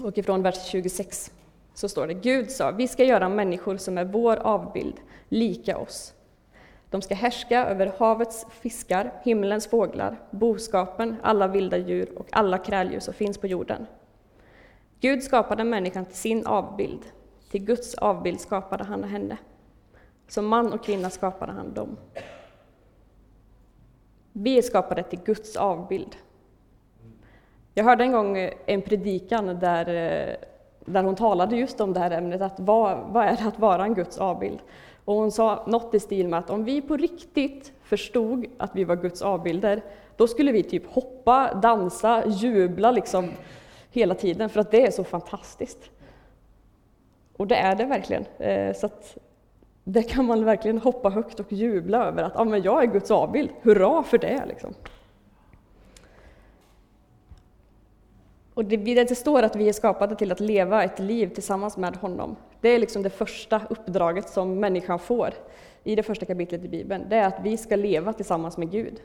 och 0.03 0.17
ifrån 0.17 0.41
vers 0.41 0.65
26 0.65 1.31
så 1.73 1.89
står 1.89 2.07
det 2.07 2.13
Gud 2.13 2.51
sa, 2.51 2.71
vi 2.71 2.87
ska 2.87 3.03
göra 3.03 3.29
människor 3.29 3.77
som 3.77 3.97
är 3.97 4.05
vår 4.05 4.35
avbild, 4.37 4.95
lika 5.29 5.77
oss. 5.77 6.13
De 6.89 7.01
ska 7.01 7.15
härska 7.15 7.65
över 7.65 7.93
havets 7.97 8.45
fiskar, 8.49 9.13
himlens 9.23 9.67
fåglar, 9.67 10.21
boskapen, 10.31 11.15
alla 11.21 11.47
vilda 11.47 11.77
djur 11.77 12.09
och 12.17 12.27
alla 12.31 12.57
kräldjur 12.57 12.99
som 12.99 13.13
finns 13.13 13.37
på 13.37 13.47
jorden. 13.47 13.85
Gud 14.99 15.23
skapade 15.23 15.63
människan 15.63 16.05
till 16.05 16.15
sin 16.15 16.47
avbild, 16.47 17.05
till 17.51 17.65
Guds 17.65 17.95
avbild 17.95 18.39
skapade 18.39 18.83
han 18.83 19.03
henne. 19.03 19.37
Som 20.27 20.47
man 20.47 20.73
och 20.73 20.83
kvinna 20.83 21.09
skapade 21.09 21.51
han 21.51 21.73
dem. 21.73 21.97
Vi 24.33 24.57
är 24.57 24.61
skapade 24.61 25.03
till 25.03 25.19
Guds 25.19 25.55
avbild. 25.55 26.15
Jag 27.73 27.83
hörde 27.83 28.03
en 28.03 28.11
gång 28.11 28.37
eh, 28.37 28.53
en 28.65 28.81
predikan 28.81 29.59
där, 29.59 29.87
eh, 29.87 30.35
där 30.85 31.03
hon 31.03 31.15
talade 31.15 31.55
just 31.55 31.81
om 31.81 31.93
det 31.93 31.99
här 31.99 32.11
ämnet, 32.11 32.41
att 32.41 32.59
vad, 32.59 32.97
vad 33.09 33.25
är 33.25 33.37
det 33.37 33.47
att 33.47 33.59
vara 33.59 33.83
en 33.83 33.93
Guds 33.93 34.17
avbild? 34.17 34.59
Och 35.05 35.15
hon 35.15 35.31
sa 35.31 35.63
något 35.67 35.93
i 35.93 35.99
stil 35.99 36.27
med 36.27 36.39
att 36.39 36.49
om 36.49 36.63
vi 36.63 36.81
på 36.81 36.97
riktigt 36.97 37.73
förstod 37.83 38.45
att 38.57 38.75
vi 38.75 38.83
var 38.83 38.95
Guds 38.95 39.21
avbilder, 39.21 39.81
då 40.15 40.27
skulle 40.27 40.51
vi 40.51 40.63
typ 40.63 40.93
hoppa, 40.93 41.53
dansa, 41.53 42.23
jubla 42.27 42.91
liksom 42.91 43.29
hela 43.91 44.15
tiden, 44.15 44.49
för 44.49 44.59
att 44.59 44.71
det 44.71 44.85
är 44.85 44.91
så 44.91 45.03
fantastiskt. 45.03 45.89
Och 47.37 47.47
det 47.47 47.55
är 47.55 47.75
det 47.75 47.85
verkligen. 47.85 48.25
Eh, 48.37 48.75
så 48.75 48.85
att 48.85 49.17
det 49.83 50.03
kan 50.03 50.25
man 50.25 50.45
verkligen 50.45 50.77
hoppa 50.77 51.09
högt 51.09 51.39
och 51.39 51.53
jubla 51.53 52.05
över 52.05 52.23
att 52.23 52.35
ah, 52.35 52.43
men 52.43 52.61
jag 52.61 52.83
är 52.83 52.87
Guds 52.87 53.11
avbild, 53.11 53.49
hurra 53.61 54.03
för 54.03 54.17
det! 54.17 54.45
Liksom. 54.47 54.73
Och 58.53 58.65
det, 58.65 58.77
det 58.77 59.15
står 59.15 59.43
att 59.43 59.55
vi 59.55 59.69
är 59.69 59.73
skapade 59.73 60.15
till 60.15 60.31
att 60.31 60.39
leva 60.39 60.83
ett 60.83 60.99
liv 60.99 61.27
tillsammans 61.27 61.77
med 61.77 61.95
honom. 61.95 62.35
Det 62.61 62.69
är 62.69 62.79
liksom 62.79 63.03
det 63.03 63.09
första 63.09 63.61
uppdraget 63.69 64.29
som 64.29 64.59
människan 64.59 64.99
får 64.99 65.33
i 65.83 65.95
det 65.95 66.03
första 66.03 66.25
kapitlet 66.25 66.63
i 66.63 66.67
Bibeln. 66.67 67.05
Det 67.09 67.15
är 67.15 67.27
att 67.27 67.39
vi 67.43 67.57
ska 67.57 67.75
leva 67.75 68.13
tillsammans 68.13 68.57
med 68.57 68.71
Gud. 68.71 69.01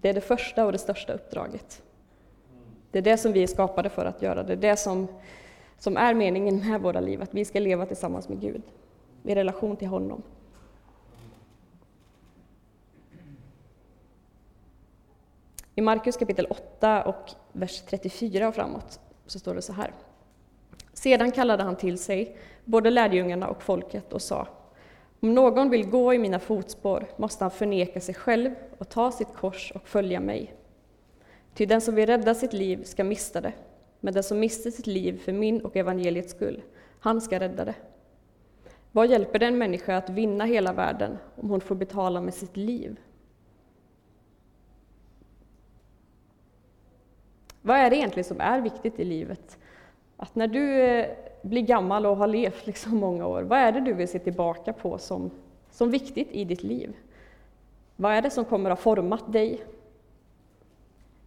Det 0.00 0.08
är 0.08 0.14
det 0.14 0.20
första 0.20 0.66
och 0.66 0.72
det 0.72 0.78
största 0.78 1.12
uppdraget. 1.12 1.82
Det 2.92 2.98
är 2.98 3.02
det 3.02 3.16
som 3.16 3.32
vi 3.32 3.42
är 3.42 3.46
skapade 3.46 3.88
för 3.88 4.04
att 4.04 4.22
göra. 4.22 4.42
Det 4.42 4.52
är 4.52 4.56
det 4.56 4.76
som, 4.76 5.08
som 5.78 5.96
är 5.96 6.14
meningen 6.14 6.68
med 6.68 6.80
våra 6.80 7.00
liv, 7.00 7.22
att 7.22 7.34
vi 7.34 7.44
ska 7.44 7.60
leva 7.60 7.86
tillsammans 7.86 8.28
med 8.28 8.40
Gud 8.40 8.62
i 9.22 9.34
relation 9.34 9.76
till 9.76 9.88
honom. 9.88 10.22
I 15.74 15.80
Markus 15.80 16.16
kapitel 16.16 16.46
8 16.50 17.02
och 17.02 17.30
vers 17.52 17.82
34 17.86 18.48
och 18.48 18.54
framåt 18.54 19.00
så 19.26 19.38
står 19.38 19.54
det 19.54 19.62
så 19.62 19.72
här. 19.72 19.92
Sedan 20.92 21.32
kallade 21.32 21.62
han 21.62 21.76
till 21.76 21.98
sig 21.98 22.36
både 22.64 22.90
lärjungarna 22.90 23.48
och 23.48 23.62
folket 23.62 24.12
och 24.12 24.22
sa 24.22 24.48
om 25.20 25.34
någon 25.34 25.70
vill 25.70 25.90
gå 25.90 26.14
i 26.14 26.18
mina 26.18 26.38
fotspår 26.38 27.06
måste 27.16 27.44
han 27.44 27.50
förneka 27.50 28.00
sig 28.00 28.14
själv 28.14 28.54
och 28.78 28.88
ta 28.88 29.12
sitt 29.12 29.34
kors 29.34 29.72
och 29.74 29.88
följa 29.88 30.20
mig. 30.20 30.54
Ty 31.54 31.66
den 31.66 31.80
som 31.80 31.94
vill 31.94 32.06
rädda 32.06 32.34
sitt 32.34 32.52
liv 32.52 32.84
ska 32.84 33.04
mista 33.04 33.40
det, 33.40 33.52
men 34.00 34.14
den 34.14 34.22
som 34.22 34.40
mister 34.40 34.70
sitt 34.70 34.86
liv 34.86 35.18
för 35.24 35.32
min 35.32 35.60
och 35.60 35.76
evangeliets 35.76 36.30
skull, 36.30 36.62
han 37.00 37.20
ska 37.20 37.40
rädda 37.40 37.64
det. 37.64 37.74
Vad 38.92 39.10
hjälper 39.10 39.38
det 39.38 39.46
en 39.46 39.58
människa 39.58 39.96
att 39.96 40.10
vinna 40.10 40.44
hela 40.44 40.72
världen 40.72 41.18
om 41.36 41.50
hon 41.50 41.60
får 41.60 41.74
betala 41.74 42.20
med 42.20 42.34
sitt 42.34 42.56
liv? 42.56 43.00
Vad 47.62 47.76
är 47.76 47.90
det 47.90 47.96
egentligen 47.96 48.24
som 48.24 48.40
är 48.40 48.60
viktigt 48.60 49.00
i 49.00 49.04
livet? 49.04 49.58
Att 50.16 50.34
när 50.34 50.46
du 50.46 50.80
eh, 50.80 51.06
blir 51.42 51.62
gammal 51.62 52.06
och 52.06 52.16
har 52.16 52.26
levt 52.26 52.66
liksom 52.66 52.96
många 52.96 53.26
år, 53.26 53.42
vad 53.42 53.58
är 53.58 53.72
det 53.72 53.80
du 53.80 53.92
vill 53.92 54.08
se 54.08 54.18
tillbaka 54.18 54.72
på 54.72 54.98
som, 54.98 55.30
som 55.70 55.90
viktigt 55.90 56.28
i 56.30 56.44
ditt 56.44 56.62
liv? 56.62 56.96
Vad 57.96 58.12
är 58.12 58.22
det 58.22 58.30
som 58.30 58.44
kommer 58.44 58.70
att 58.70 58.78
ha 58.78 58.82
format 58.82 59.32
dig? 59.32 59.64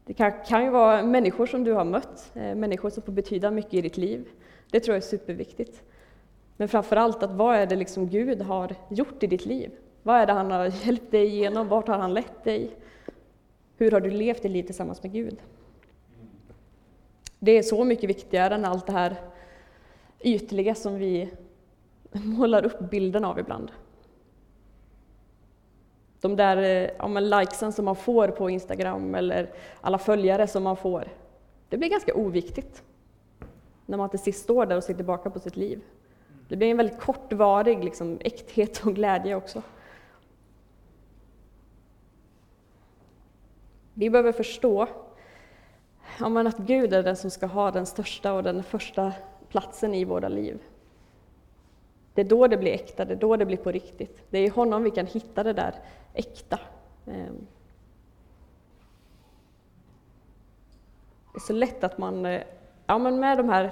Det 0.06 0.14
kan, 0.14 0.32
kan 0.48 0.64
ju 0.64 0.70
vara 0.70 1.04
människor 1.04 1.46
som 1.46 1.64
du 1.64 1.74
har 1.74 1.86
mött, 1.86 2.32
eh, 2.34 2.56
människor 2.56 2.90
som 2.90 3.04
får 3.04 3.12
betyda 3.12 3.52
mycket 3.52 3.74
i 3.74 3.82
ditt 3.82 3.98
liv. 3.98 4.28
Det 4.72 4.80
tror 4.80 4.96
jag 4.96 5.04
är 5.04 5.08
superviktigt. 5.08 5.84
Men 6.58 6.68
framför 6.68 6.96
allt, 6.96 7.24
att 7.24 7.32
vad 7.32 7.56
är 7.56 7.66
det 7.66 7.76
liksom 7.76 8.08
Gud 8.08 8.42
har 8.42 8.76
gjort 8.90 9.24
i 9.24 9.28
ditt 9.28 9.46
liv? 9.46 9.72
Vad 10.04 10.16
är 10.22 10.26
det 10.26 10.34
han 10.34 10.52
har 10.52 10.86
hjälpt 10.86 11.12
dig 11.12 11.28
igenom? 11.28 11.68
Vart 11.68 11.88
har 11.88 11.98
han 11.98 12.14
lett 12.14 12.44
dig? 12.44 12.70
Hur 13.78 13.92
har 13.92 14.00
du 14.00 14.10
levt 14.10 14.42
ditt 14.42 14.52
liv 14.52 14.64
tillsammans 14.64 15.04
med 15.04 15.12
Gud? 15.12 15.38
Det 17.40 17.52
är 17.52 17.64
så 17.64 17.84
mycket 17.84 18.10
viktigare 18.10 18.56
än 18.56 18.66
allt 18.66 18.86
det 18.86 18.94
här 18.94 19.16
ytliga 20.20 20.76
som 20.76 20.96
vi 20.96 21.30
målar 22.12 22.66
upp 22.66 22.80
bilden 22.80 23.26
av 23.26 23.40
ibland. 23.40 23.72
De 26.26 26.36
där 26.36 26.58
eh, 26.58 26.90
ja, 26.98 27.08
men 27.08 27.30
likesen 27.30 27.74
som 27.74 27.86
man 27.86 27.96
får 27.96 28.28
på 28.28 28.50
Instagram 28.50 29.16
eller 29.16 29.50
alla 29.82 29.98
följare 29.98 30.48
som 30.48 30.64
man 30.64 30.78
får, 30.78 31.08
det 31.70 31.78
blir 31.78 31.90
ganska 31.90 32.14
oviktigt 32.14 32.84
när 33.86 33.98
man 33.98 34.10
till 34.10 34.20
sist 34.20 34.44
står 34.44 34.66
där 34.66 34.78
och 34.78 34.84
ser 34.84 34.94
tillbaka 34.94 35.30
på 35.30 35.40
sitt 35.40 35.56
liv. 35.56 35.82
Det 36.48 36.56
blir 36.56 36.72
en 36.72 36.78
väldigt 36.78 37.00
kortvarig 37.00 37.84
liksom, 37.84 38.18
äkthet 38.22 38.86
och 38.86 38.96
glädje 38.96 39.36
också. 39.36 39.62
Vi 43.94 44.10
behöver 44.10 44.32
förstå 44.32 44.88
ja, 46.20 46.30
men 46.30 46.48
att 46.48 46.58
Gud 46.58 46.94
är 46.94 47.04
den 47.04 47.16
som 47.16 47.32
ska 47.32 47.46
ha 47.46 47.72
den 47.72 47.86
största 47.86 48.34
och 48.34 48.44
den 48.44 48.64
första 48.64 49.14
platsen 49.50 49.94
i 49.94 50.06
våra 50.06 50.30
liv. 50.30 50.60
Det 52.14 52.22
är 52.22 52.26
då 52.26 52.48
det 52.48 52.58
blir 52.58 52.72
äkta, 52.72 53.06
det 53.06 53.14
är 53.14 53.18
då 53.18 53.36
det 53.36 53.46
blir 53.46 53.58
på 53.58 53.72
riktigt. 53.72 54.18
Det 54.30 54.38
är 54.38 54.44
i 54.44 54.48
honom 54.48 54.84
vi 54.84 54.92
kan 54.92 55.06
hitta 55.06 55.44
det 55.44 55.54
där 55.54 55.76
äkta. 56.16 56.60
Ehm. 57.06 57.48
Det 61.34 61.38
är 61.38 61.40
så 61.40 61.54
lätt 61.54 61.84
att 61.84 61.98
man, 61.98 62.26
eh, 62.26 62.42
ja 62.88 62.98
men 62.98 63.20
med 63.20 63.38
de 63.38 63.50
här 63.50 63.72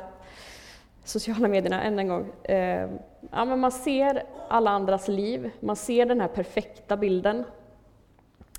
sociala 1.03 1.47
medierna, 1.47 1.83
än 1.83 1.99
en 1.99 2.07
gång, 2.07 2.31
ehm, 2.43 2.99
ja 3.31 3.45
men 3.45 3.59
man 3.59 3.71
ser 3.71 4.23
alla 4.47 4.71
andras 4.71 5.07
liv, 5.07 5.51
man 5.59 5.75
ser 5.75 6.05
den 6.05 6.21
här 6.21 6.27
perfekta 6.27 6.97
bilden. 6.97 7.43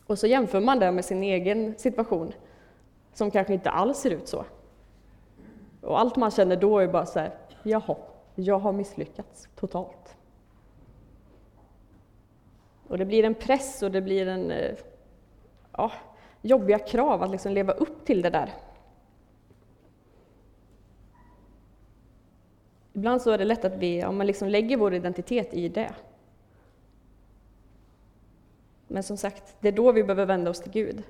Och 0.06 0.18
så 0.18 0.26
jämför 0.26 0.60
man 0.60 0.78
det 0.78 0.92
med 0.92 1.04
sin 1.04 1.22
egen 1.22 1.78
situation, 1.78 2.32
som 3.14 3.30
kanske 3.30 3.54
inte 3.54 3.70
alls 3.70 3.98
ser 3.98 4.10
ut 4.10 4.28
så. 4.28 4.44
Och 5.80 6.00
allt 6.00 6.16
man 6.16 6.30
känner 6.30 6.56
då 6.56 6.78
är 6.78 6.88
bara 6.88 7.06
så 7.06 7.18
här, 7.18 7.30
jaha, 7.62 7.96
jag 8.34 8.58
har 8.58 8.72
misslyckats 8.72 9.48
totalt. 9.54 10.16
Och 12.94 12.98
det 12.98 13.04
blir 13.04 13.24
en 13.24 13.34
press 13.34 13.82
och 13.82 13.90
det 13.90 14.00
blir 14.00 14.26
en 14.26 14.50
eh, 14.50 14.74
ja, 15.72 15.92
jobbiga 16.42 16.78
krav 16.78 17.22
att 17.22 17.30
liksom 17.30 17.52
leva 17.52 17.72
upp 17.72 18.04
till 18.04 18.22
det 18.22 18.30
där. 18.30 18.52
Ibland 22.92 23.22
så 23.22 23.30
är 23.30 23.38
det 23.38 23.44
lätt 23.44 23.64
att 23.64 23.76
vi 23.76 24.04
om 24.04 24.16
man 24.16 24.26
liksom 24.26 24.48
lägger 24.48 24.76
vår 24.76 24.94
identitet 24.94 25.54
i 25.54 25.68
det. 25.68 25.94
Men 28.86 29.02
som 29.02 29.16
sagt, 29.16 29.56
det 29.60 29.68
är 29.68 29.72
då 29.72 29.92
vi 29.92 30.02
behöver 30.04 30.26
vända 30.26 30.50
oss 30.50 30.60
till 30.60 30.72
Gud 30.72 31.02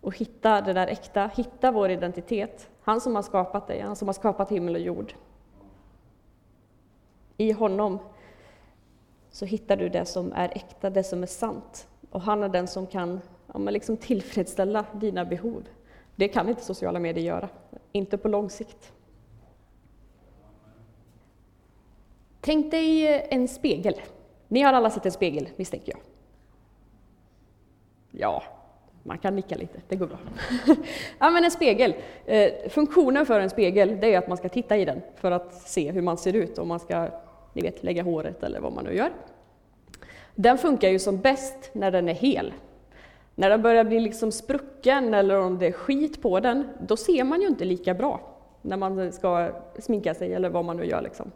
och 0.00 0.16
hitta 0.16 0.60
det 0.60 0.72
där 0.72 0.86
äkta, 0.86 1.30
hitta 1.34 1.70
vår 1.70 1.90
identitet. 1.90 2.68
Han 2.80 3.00
som 3.00 3.14
har 3.14 3.22
skapat 3.22 3.66
dig, 3.66 3.80
han 3.80 3.96
som 3.96 4.08
har 4.08 4.12
skapat 4.12 4.52
himmel 4.52 4.74
och 4.74 4.80
jord. 4.80 5.14
I 7.36 7.52
honom 7.52 7.98
så 9.36 9.44
hittar 9.44 9.76
du 9.76 9.88
det 9.88 10.04
som 10.04 10.32
är 10.32 10.48
äkta, 10.54 10.90
det 10.90 11.04
som 11.04 11.22
är 11.22 11.26
sant. 11.26 11.88
Och 12.10 12.20
han 12.20 12.42
är 12.42 12.48
den 12.48 12.68
som 12.68 12.86
kan 12.86 13.20
ja, 13.54 13.58
liksom 13.58 13.96
tillfredsställa 13.96 14.86
dina 14.94 15.24
behov. 15.24 15.64
Det 16.14 16.28
kan 16.28 16.48
inte 16.48 16.64
sociala 16.64 16.98
medier 16.98 17.24
göra, 17.24 17.48
inte 17.92 18.18
på 18.18 18.28
lång 18.28 18.50
sikt. 18.50 18.92
Tänk 22.40 22.70
dig 22.70 23.14
eh, 23.14 23.22
en 23.30 23.48
spegel. 23.48 23.94
Ni 24.48 24.60
har 24.60 24.72
alla 24.72 24.90
sett 24.90 25.06
en 25.06 25.12
spegel, 25.12 25.48
misstänker 25.56 25.92
jag. 25.92 26.00
Ja, 28.10 28.42
man 29.02 29.18
kan 29.18 29.36
nicka 29.36 29.56
lite, 29.56 29.80
det 29.88 29.96
går 29.96 30.06
bra. 30.06 30.18
ja, 31.18 31.30
men 31.30 31.44
en 31.44 31.50
spegel. 31.50 31.94
Eh, 32.24 32.52
funktionen 32.68 33.26
för 33.26 33.40
en 33.40 33.50
spegel 33.50 34.00
det 34.00 34.14
är 34.14 34.18
att 34.18 34.28
man 34.28 34.36
ska 34.36 34.48
titta 34.48 34.76
i 34.76 34.84
den 34.84 35.02
för 35.16 35.30
att 35.30 35.54
se 35.54 35.90
hur 35.90 36.02
man 36.02 36.18
ser 36.18 36.32
ut, 36.32 36.58
och 36.58 36.66
man 36.66 36.80
ska 36.80 37.08
ni 37.56 37.62
vet, 37.62 37.82
lägga 37.82 38.02
håret 38.02 38.42
eller 38.42 38.60
vad 38.60 38.72
man 38.72 38.84
nu 38.84 38.94
gör. 38.94 39.12
Den 40.34 40.58
funkar 40.58 40.88
ju 40.88 40.98
som 40.98 41.20
bäst 41.20 41.70
när 41.72 41.90
den 41.90 42.08
är 42.08 42.14
hel. 42.14 42.52
När 43.34 43.50
den 43.50 43.62
börjar 43.62 43.84
bli 43.84 44.00
liksom 44.00 44.32
sprucken 44.32 45.14
eller 45.14 45.40
om 45.40 45.58
det 45.58 45.66
är 45.66 45.72
skit 45.72 46.22
på 46.22 46.40
den, 46.40 46.68
då 46.80 46.96
ser 46.96 47.24
man 47.24 47.40
ju 47.40 47.46
inte 47.46 47.64
lika 47.64 47.94
bra 47.94 48.20
när 48.62 48.76
man 48.76 49.12
ska 49.12 49.50
sminka 49.78 50.14
sig 50.14 50.34
eller 50.34 50.48
vad 50.48 50.64
man 50.64 50.76
nu 50.76 50.84
gör. 50.84 51.02
Liksom. 51.02 51.32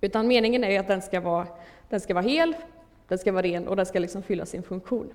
Utan 0.00 0.26
meningen 0.26 0.64
är 0.64 0.80
att 0.80 0.88
den 0.88 1.02
ska 1.02 1.20
vara, 1.20 1.46
den 1.88 2.00
ska 2.00 2.14
vara 2.14 2.24
hel, 2.24 2.56
den 3.08 3.18
ska 3.18 3.32
vara 3.32 3.42
ren 3.42 3.68
och 3.68 3.76
den 3.76 3.86
ska 3.86 3.98
liksom 3.98 4.22
fylla 4.22 4.46
sin 4.46 4.62
funktion. 4.62 5.12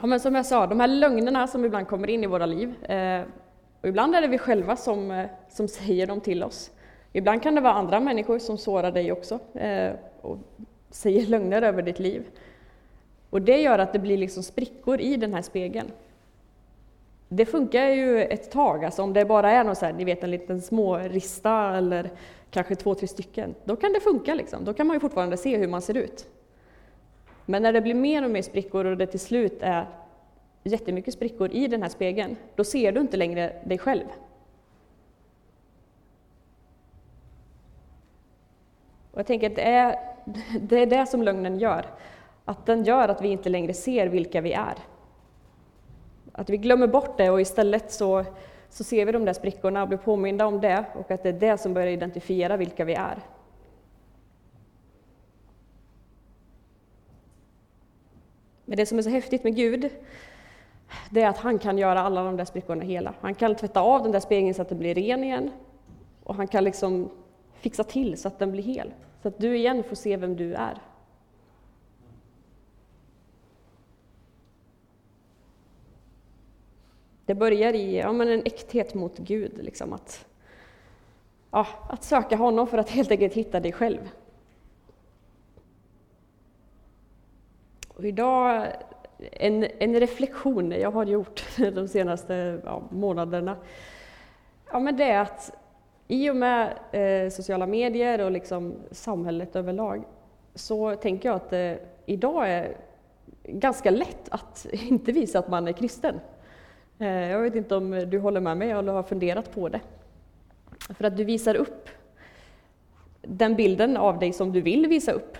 Ja, 0.00 0.06
men 0.06 0.20
som 0.20 0.34
jag 0.34 0.46
sa, 0.46 0.66
de 0.66 0.80
här 0.80 0.88
lögnerna 0.88 1.46
som 1.46 1.64
ibland 1.64 1.88
kommer 1.88 2.10
in 2.10 2.24
i 2.24 2.26
våra 2.26 2.46
liv, 2.46 2.84
eh, 2.84 3.22
och 3.80 3.88
ibland 3.88 4.14
är 4.14 4.20
det 4.20 4.28
vi 4.28 4.38
själva 4.38 4.76
som, 4.76 5.10
eh, 5.10 5.26
som 5.48 5.68
säger 5.68 6.06
dem 6.06 6.20
till 6.20 6.42
oss. 6.42 6.70
Ibland 7.12 7.42
kan 7.42 7.54
det 7.54 7.60
vara 7.60 7.72
andra 7.72 8.00
människor 8.00 8.38
som 8.38 8.58
sårar 8.58 8.92
dig 8.92 9.12
också 9.12 9.38
eh, 9.54 9.92
och 10.20 10.38
säger 10.90 11.26
lögner 11.26 11.62
över 11.62 11.82
ditt 11.82 11.98
liv. 11.98 12.24
Och 13.30 13.42
det 13.42 13.60
gör 13.60 13.78
att 13.78 13.92
det 13.92 13.98
blir 13.98 14.18
liksom 14.18 14.42
sprickor 14.42 15.00
i 15.00 15.16
den 15.16 15.34
här 15.34 15.42
spegeln. 15.42 15.90
Det 17.28 17.46
funkar 17.46 17.84
ju 17.84 18.22
ett 18.22 18.50
tag, 18.50 18.84
alltså 18.84 19.02
om 19.02 19.12
det 19.12 19.24
bara 19.24 19.50
är 19.52 19.64
någon 19.64 19.76
så 19.76 19.86
här, 19.86 19.92
ni 19.92 20.04
vet, 20.04 20.24
en 20.24 20.30
liten 20.30 20.60
smårista 20.60 21.76
eller 21.76 22.10
kanske 22.50 22.74
två, 22.74 22.94
tre 22.94 23.08
stycken, 23.08 23.54
då 23.64 23.76
kan 23.76 23.92
det 23.92 24.00
funka. 24.00 24.34
Liksom. 24.34 24.64
Då 24.64 24.74
kan 24.74 24.86
man 24.86 24.96
ju 24.96 25.00
fortfarande 25.00 25.36
se 25.36 25.56
hur 25.56 25.68
man 25.68 25.82
ser 25.82 25.96
ut. 25.96 26.26
Men 27.46 27.62
när 27.62 27.72
det 27.72 27.80
blir 27.80 27.94
mer 27.94 28.24
och 28.24 28.30
mer 28.30 28.42
sprickor 28.42 28.84
och 28.84 28.96
det 28.96 29.06
till 29.06 29.20
slut 29.20 29.58
är 29.60 29.86
jättemycket 30.62 31.14
sprickor 31.14 31.50
i 31.50 31.66
den 31.68 31.82
här 31.82 31.88
spegeln, 31.88 32.36
då 32.54 32.64
ser 32.64 32.92
du 32.92 33.00
inte 33.00 33.16
längre 33.16 33.52
dig 33.64 33.78
själv. 33.78 34.04
Och 39.10 39.18
jag 39.18 39.26
tänker 39.26 39.50
att 39.50 39.56
det 39.56 39.62
är, 39.62 39.98
det 40.60 40.82
är 40.82 40.86
det 40.86 41.06
som 41.06 41.22
lögnen 41.22 41.58
gör. 41.58 41.86
Att 42.44 42.66
den 42.66 42.84
gör 42.84 43.08
att 43.08 43.22
vi 43.22 43.28
inte 43.28 43.48
längre 43.48 43.74
ser 43.74 44.06
vilka 44.06 44.40
vi 44.40 44.52
är. 44.52 44.74
Att 46.32 46.50
vi 46.50 46.56
glömmer 46.56 46.86
bort 46.86 47.16
det 47.16 47.30
och 47.30 47.40
istället 47.40 47.92
så, 47.92 48.24
så 48.70 48.84
ser 48.84 49.06
vi 49.06 49.12
de 49.12 49.24
där 49.24 49.32
sprickorna 49.32 49.82
och 49.82 49.88
blir 49.88 49.98
påminda 49.98 50.46
om 50.46 50.60
det 50.60 50.84
och 50.94 51.10
att 51.10 51.22
det 51.22 51.28
är 51.28 51.32
det 51.32 51.58
som 51.58 51.74
börjar 51.74 51.88
identifiera 51.88 52.56
vilka 52.56 52.84
vi 52.84 52.94
är. 52.94 53.18
Men 58.64 58.76
det 58.76 58.86
som 58.86 58.98
är 58.98 59.02
så 59.02 59.10
häftigt 59.10 59.44
med 59.44 59.56
Gud, 59.56 59.90
det 61.10 61.22
är 61.22 61.28
att 61.28 61.38
han 61.38 61.58
kan 61.58 61.78
göra 61.78 62.00
alla 62.00 62.22
de 62.22 62.36
där 62.36 62.44
sprickorna 62.44 62.84
hela. 62.84 63.14
Han 63.20 63.34
kan 63.34 63.54
tvätta 63.54 63.80
av 63.80 64.02
den 64.02 64.12
där 64.12 64.20
spegeln 64.20 64.54
så 64.54 64.62
att 64.62 64.68
den 64.68 64.78
blir 64.78 64.94
ren 64.94 65.24
igen. 65.24 65.50
Och 66.24 66.34
han 66.34 66.48
kan 66.48 66.64
liksom 66.64 67.10
fixa 67.52 67.84
till 67.84 68.18
så 68.18 68.28
att 68.28 68.38
den 68.38 68.52
blir 68.52 68.62
hel. 68.62 68.92
Så 69.22 69.28
att 69.28 69.38
du 69.38 69.56
igen 69.56 69.84
får 69.84 69.96
se 69.96 70.16
vem 70.16 70.36
du 70.36 70.54
är. 70.54 70.78
Det 77.28 77.34
börjar 77.34 77.72
i 77.72 77.98
ja, 77.98 78.12
men 78.12 78.28
en 78.28 78.42
äkthet 78.44 78.94
mot 78.94 79.18
Gud, 79.18 79.52
liksom 79.64 79.92
att, 79.92 80.26
ja, 81.50 81.66
att 81.88 82.04
söka 82.04 82.36
honom 82.36 82.66
för 82.66 82.78
att 82.78 82.90
helt 82.90 83.10
enkelt 83.10 83.34
hitta 83.34 83.60
dig 83.60 83.72
själv. 83.72 84.10
Och 87.88 88.04
idag, 88.04 88.66
en, 89.32 89.66
en 89.78 90.00
reflektion 90.00 90.70
jag 90.70 90.90
har 90.90 91.04
gjort 91.04 91.44
de 91.56 91.88
senaste 91.88 92.60
ja, 92.64 92.82
månaderna, 92.90 93.56
ja, 94.72 94.78
men 94.78 94.96
det 94.96 95.04
är 95.04 95.20
att 95.20 95.52
i 96.08 96.30
och 96.30 96.36
med 96.36 96.78
eh, 96.92 97.30
sociala 97.30 97.66
medier 97.66 98.20
och 98.20 98.30
liksom 98.30 98.74
samhället 98.90 99.56
överlag 99.56 100.04
så 100.54 100.94
tänker 100.96 101.28
jag 101.28 101.36
att 101.36 101.50
det 101.50 101.78
idag 102.06 102.50
är 102.50 102.76
ganska 103.44 103.90
lätt 103.90 104.28
att 104.28 104.66
inte 104.72 105.12
visa 105.12 105.38
att 105.38 105.48
man 105.48 105.68
är 105.68 105.72
kristen. 105.72 106.20
Eh, 106.98 107.08
jag 107.08 107.40
vet 107.40 107.54
inte 107.54 107.76
om 107.76 107.90
du 108.10 108.18
håller 108.18 108.40
med 108.40 108.56
mig 108.56 108.70
eller 108.70 108.92
har 108.92 109.02
funderat 109.02 109.54
på 109.54 109.68
det. 109.68 109.80
För 110.78 111.04
att 111.04 111.16
du 111.16 111.24
visar 111.24 111.54
upp 111.54 111.88
den 113.22 113.56
bilden 113.56 113.96
av 113.96 114.18
dig 114.18 114.32
som 114.32 114.52
du 114.52 114.60
vill 114.60 114.86
visa 114.86 115.12
upp. 115.12 115.38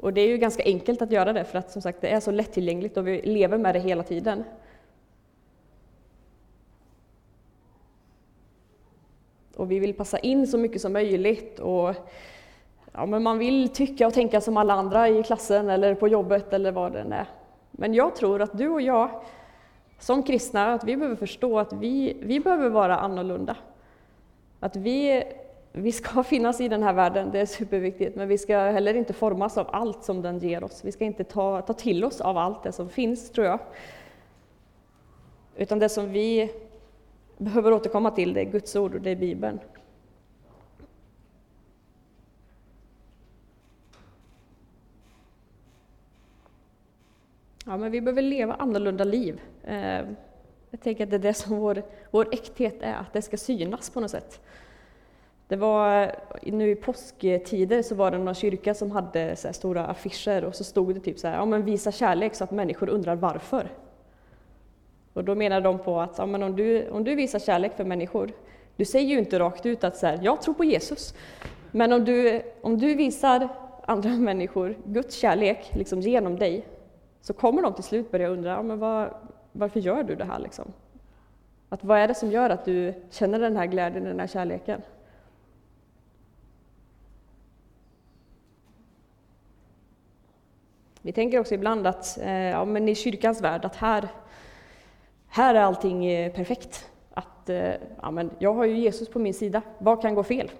Och 0.00 0.12
det 0.12 0.20
är 0.20 0.28
ju 0.28 0.36
ganska 0.36 0.62
enkelt 0.64 1.02
att 1.02 1.12
göra 1.12 1.32
det 1.32 1.44
för 1.44 1.58
att 1.58 1.70
som 1.70 1.82
sagt 1.82 2.00
det 2.00 2.08
är 2.08 2.20
så 2.20 2.30
lättillgängligt 2.30 2.96
och 2.96 3.08
vi 3.08 3.22
lever 3.22 3.58
med 3.58 3.74
det 3.74 3.80
hela 3.80 4.02
tiden. 4.02 4.44
Och 9.56 9.70
vi 9.70 9.78
vill 9.78 9.94
passa 9.94 10.18
in 10.18 10.46
så 10.46 10.58
mycket 10.58 10.80
som 10.80 10.92
möjligt 10.92 11.58
och 11.58 11.94
ja, 12.92 13.06
men 13.06 13.22
man 13.22 13.38
vill 13.38 13.68
tycka 13.68 14.06
och 14.06 14.14
tänka 14.14 14.40
som 14.40 14.56
alla 14.56 14.74
andra 14.74 15.08
i 15.08 15.22
klassen 15.22 15.70
eller 15.70 15.94
på 15.94 16.08
jobbet 16.08 16.52
eller 16.52 16.72
vad 16.72 16.92
det 16.92 17.00
än 17.00 17.12
är. 17.12 17.26
Men 17.70 17.94
jag 17.94 18.16
tror 18.16 18.42
att 18.42 18.58
du 18.58 18.68
och 18.68 18.82
jag 18.82 19.10
som 19.98 20.22
kristna, 20.22 20.72
att 20.72 20.84
vi 20.84 20.96
behöver 20.96 21.16
förstå 21.16 21.58
att 21.58 21.72
vi, 21.72 22.16
vi 22.20 22.40
behöver 22.40 22.68
vara 22.68 22.96
annorlunda. 22.96 23.56
Att 24.60 24.76
vi, 24.76 25.24
vi 25.72 25.92
ska 25.92 26.22
finnas 26.24 26.60
i 26.60 26.68
den 26.68 26.82
här 26.82 26.92
världen, 26.92 27.30
det 27.30 27.40
är 27.40 27.46
superviktigt, 27.46 28.16
men 28.16 28.28
vi 28.28 28.38
ska 28.38 28.58
heller 28.58 28.94
inte 28.94 29.12
formas 29.12 29.58
av 29.58 29.66
allt 29.72 30.04
som 30.04 30.22
den 30.22 30.38
ger 30.38 30.64
oss. 30.64 30.84
Vi 30.84 30.92
ska 30.92 31.04
inte 31.04 31.24
ta, 31.24 31.62
ta 31.62 31.72
till 31.72 32.04
oss 32.04 32.20
av 32.20 32.36
allt 32.36 32.62
det 32.62 32.72
som 32.72 32.88
finns, 32.88 33.30
tror 33.30 33.46
jag. 33.46 33.60
Utan 35.56 35.78
det 35.78 35.88
som 35.88 36.12
vi 36.12 36.52
behöver 37.38 37.72
återkomma 37.72 38.10
till, 38.10 38.34
det 38.34 38.40
är 38.40 38.44
Guds 38.44 38.76
ord 38.76 38.94
och 38.94 39.00
det 39.00 39.10
är 39.10 39.16
Bibeln. 39.16 39.60
Ja, 47.66 47.76
men 47.76 47.90
vi 47.90 48.00
behöver 48.00 48.22
leva 48.22 48.54
annorlunda 48.54 49.04
liv. 49.04 49.40
Eh, 49.64 50.06
jag 50.70 50.80
tänker 50.80 51.04
att 51.04 51.10
det 51.10 51.16
är 51.16 51.18
det 51.18 51.34
som 51.34 51.56
vår, 51.56 51.82
vår 52.10 52.28
äkthet 52.32 52.82
är, 52.82 52.94
att 52.94 53.12
det 53.12 53.22
ska 53.22 53.36
synas 53.36 53.90
på 53.90 54.00
något 54.00 54.10
sätt. 54.10 54.40
Det 55.50 55.56
var 55.56 56.12
nu 56.42 56.70
i 56.70 56.74
påsktider 56.74 57.82
så 57.82 57.94
var 57.94 58.10
det 58.10 58.18
någon 58.18 58.34
kyrka 58.34 58.74
som 58.74 58.90
hade 58.90 59.36
så 59.36 59.52
stora 59.52 59.86
affischer 59.86 60.44
och 60.44 60.54
så 60.54 60.64
stod 60.64 60.94
det 60.94 61.00
typ 61.00 61.18
så 61.18 61.28
här, 61.28 61.34
ja 61.34 61.44
men 61.44 61.64
visa 61.64 61.92
kärlek 61.92 62.34
så 62.34 62.44
att 62.44 62.50
människor 62.50 62.88
undrar 62.88 63.16
varför. 63.16 63.68
Och 65.12 65.24
då 65.24 65.34
menar 65.34 65.60
de 65.60 65.78
på 65.78 66.00
att 66.00 66.18
ja, 66.18 66.26
men 66.26 66.42
om, 66.42 66.56
du, 66.56 66.88
om 66.88 67.04
du 67.04 67.14
visar 67.14 67.38
kärlek 67.38 67.76
för 67.76 67.84
människor, 67.84 68.30
du 68.76 68.84
säger 68.84 69.08
ju 69.08 69.18
inte 69.18 69.38
rakt 69.38 69.66
ut 69.66 69.84
att 69.84 69.96
så 69.96 70.06
här, 70.06 70.18
jag 70.22 70.42
tror 70.42 70.54
på 70.54 70.64
Jesus. 70.64 71.14
Men 71.70 71.92
om 71.92 72.04
du, 72.04 72.42
om 72.62 72.78
du 72.78 72.94
visar 72.94 73.48
andra 73.84 74.10
människor 74.30 74.76
Guds 74.84 75.16
kärlek 75.16 75.70
liksom 75.72 76.00
genom 76.00 76.38
dig, 76.38 76.66
så 77.20 77.32
kommer 77.32 77.62
de 77.62 77.74
till 77.74 77.84
slut 77.84 78.10
börja 78.10 78.28
undra, 78.28 78.50
ja, 78.50 78.62
men 78.62 78.78
vad, 78.78 79.14
varför 79.52 79.80
gör 79.80 80.02
du 80.02 80.14
det 80.14 80.24
här? 80.24 80.38
Liksom? 80.38 80.72
Att 81.68 81.84
vad 81.84 81.98
är 81.98 82.08
det 82.08 82.14
som 82.14 82.30
gör 82.30 82.50
att 82.50 82.64
du 82.64 82.94
känner 83.10 83.38
den 83.38 83.56
här 83.56 83.66
glädjen, 83.66 84.04
den 84.04 84.20
här 84.20 84.26
kärleken? 84.26 84.82
Vi 91.02 91.12
tänker 91.12 91.40
också 91.40 91.54
ibland 91.54 91.86
att 91.86 92.18
eh, 92.18 92.32
ja, 92.32 92.64
men 92.64 92.88
i 92.88 92.94
kyrkans 92.94 93.40
värld, 93.40 93.64
att 93.64 93.76
här, 93.76 94.08
här 95.28 95.54
är 95.54 95.60
allting 95.60 96.06
eh, 96.06 96.32
perfekt. 96.32 96.90
Att 97.10 97.48
eh, 97.48 97.72
ja, 98.02 98.10
men 98.10 98.30
jag 98.38 98.54
har 98.54 98.64
ju 98.64 98.78
Jesus 98.78 99.08
på 99.08 99.18
min 99.18 99.34
sida, 99.34 99.62
vad 99.78 100.02
kan 100.02 100.14
gå 100.14 100.22
fel? 100.22 100.50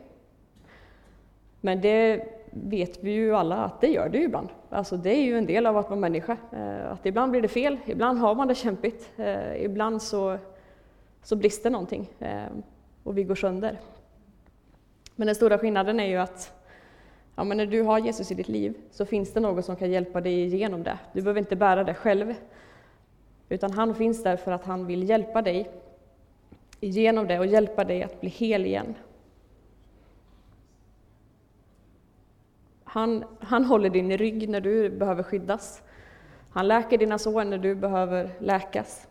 Men 1.61 1.81
det 1.81 2.25
vet 2.51 3.05
vi 3.05 3.11
ju 3.11 3.37
alla 3.37 3.57
att 3.57 3.81
det 3.81 3.87
gör 3.87 4.09
det 4.09 4.19
ju 4.19 4.25
ibland. 4.25 4.49
Alltså 4.71 4.97
det 4.97 5.11
är 5.11 5.23
ju 5.23 5.39
en 5.39 5.47
del 5.47 5.67
av 5.67 5.77
att 5.77 5.89
vara 5.89 6.01
människa. 6.01 6.37
Eh, 6.53 6.93
att 6.93 7.07
ibland 7.07 7.31
blir 7.31 7.43
det 7.43 7.49
fel, 7.49 7.79
ibland 7.87 8.19
har 8.19 8.35
man 8.35 8.49
det 8.49 8.55
kämpigt, 8.55 9.11
eh, 9.17 9.65
ibland 9.65 10.03
så, 10.03 10.39
så 11.23 11.37
brister 11.37 11.71
någonting 11.71 12.11
och 13.03 13.19
vi 13.19 13.25
går 13.25 13.35
sönder. 13.35 13.81
Men 15.17 15.27
den 15.27 15.35
stora 15.35 15.59
skillnaden 15.59 16.01
är 16.01 16.07
ju 16.07 16.17
att 16.17 16.60
ja, 17.41 17.45
men 17.45 17.57
när 17.57 17.67
du 17.67 17.83
har 17.83 17.99
Jesus 17.99 18.31
i 18.31 18.35
ditt 18.35 18.49
liv 18.49 18.75
så 18.91 19.07
finns 19.07 19.33
det 19.33 19.41
någon 19.41 19.63
som 19.63 19.77
kan 19.77 19.91
hjälpa 19.91 20.21
dig 20.21 20.45
igenom 20.45 20.83
det. 20.83 20.99
Du 21.13 21.23
behöver 21.23 21.41
inte 21.41 21.57
bära 21.57 21.85
det 21.85 21.95
själv, 21.95 22.35
utan 23.49 23.73
han 23.73 23.95
finns 23.95 24.23
där 24.23 24.37
för 24.37 24.53
att 24.53 24.65
han 24.65 24.87
vill 24.87 25.09
hjälpa 25.09 25.43
dig 25.43 25.71
igenom 26.81 27.27
det 27.27 27.39
och 27.39 27.47
hjälpa 27.47 27.85
dig 27.85 28.03
att 28.03 28.21
bli 28.21 28.31
hel 28.31 28.67
igen. 28.67 28.95
Han, 32.85 33.25
han 33.41 33.65
håller 33.65 33.91
din 33.91 34.19
rygg 34.19 34.49
när 34.49 34.61
du 34.61 34.91
behöver 34.91 35.23
skyddas. 35.23 35.83
Han 36.51 36.69
läker 36.69 36.99
dina 36.99 37.19
sår 37.19 37.45
när 37.45 37.59
du 37.59 37.75
behöver 37.75 38.31
läkas. 38.39 39.09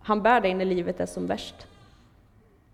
Han 0.00 0.22
bär 0.22 0.40
dig 0.40 0.54
när 0.54 0.64
livet 0.64 1.00
är 1.00 1.06
som 1.06 1.26
värst. 1.26 1.66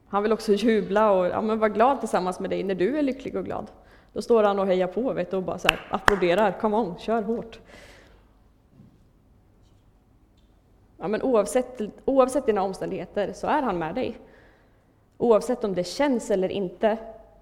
Han 0.09 0.23
vill 0.23 0.33
också 0.33 0.53
jubla 0.53 1.11
och 1.11 1.27
ja, 1.27 1.41
men 1.41 1.59
vara 1.59 1.71
glad 1.71 2.01
tillsammans 2.01 2.41
med 2.41 2.51
dig 2.51 2.63
när 2.63 2.75
du 2.75 2.99
är 2.99 3.03
lycklig 3.03 3.37
och 3.37 3.45
glad. 3.45 3.71
Då 4.19 4.23
står 4.23 4.45
han 4.45 4.59
och 4.59 4.67
hejar 4.67 4.87
på 4.87 5.13
vet 5.13 5.31
du, 5.31 5.37
och 5.37 5.43
bara 5.43 5.59
så 5.59 5.69
här, 5.69 5.87
applåderar. 5.91 6.53
Come 6.61 6.77
on, 6.77 6.99
kör 6.99 7.23
hårt. 7.23 7.61
Ja, 10.97 11.09
men 11.09 11.23
oavsett, 11.23 11.81
oavsett 12.05 12.47
dina 12.47 12.63
omständigheter 12.63 13.33
så 13.33 13.47
är 13.47 13.63
han 13.63 13.79
med 13.79 13.95
dig. 13.95 14.19
Oavsett 15.19 15.65
om 15.65 15.75
det 15.75 15.85
känns 15.85 16.31
eller 16.31 16.49
inte 16.49 16.97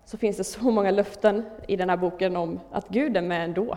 så 0.04 0.16
finns 0.16 0.36
det 0.36 0.44
så 0.44 0.70
många 0.70 0.90
löften 0.90 1.44
i 1.68 1.76
den 1.76 1.90
här 1.90 1.96
boken 1.96 2.36
om 2.36 2.60
att 2.70 2.88
Gud 2.88 3.16
är 3.16 3.22
med 3.22 3.44
ändå. 3.44 3.76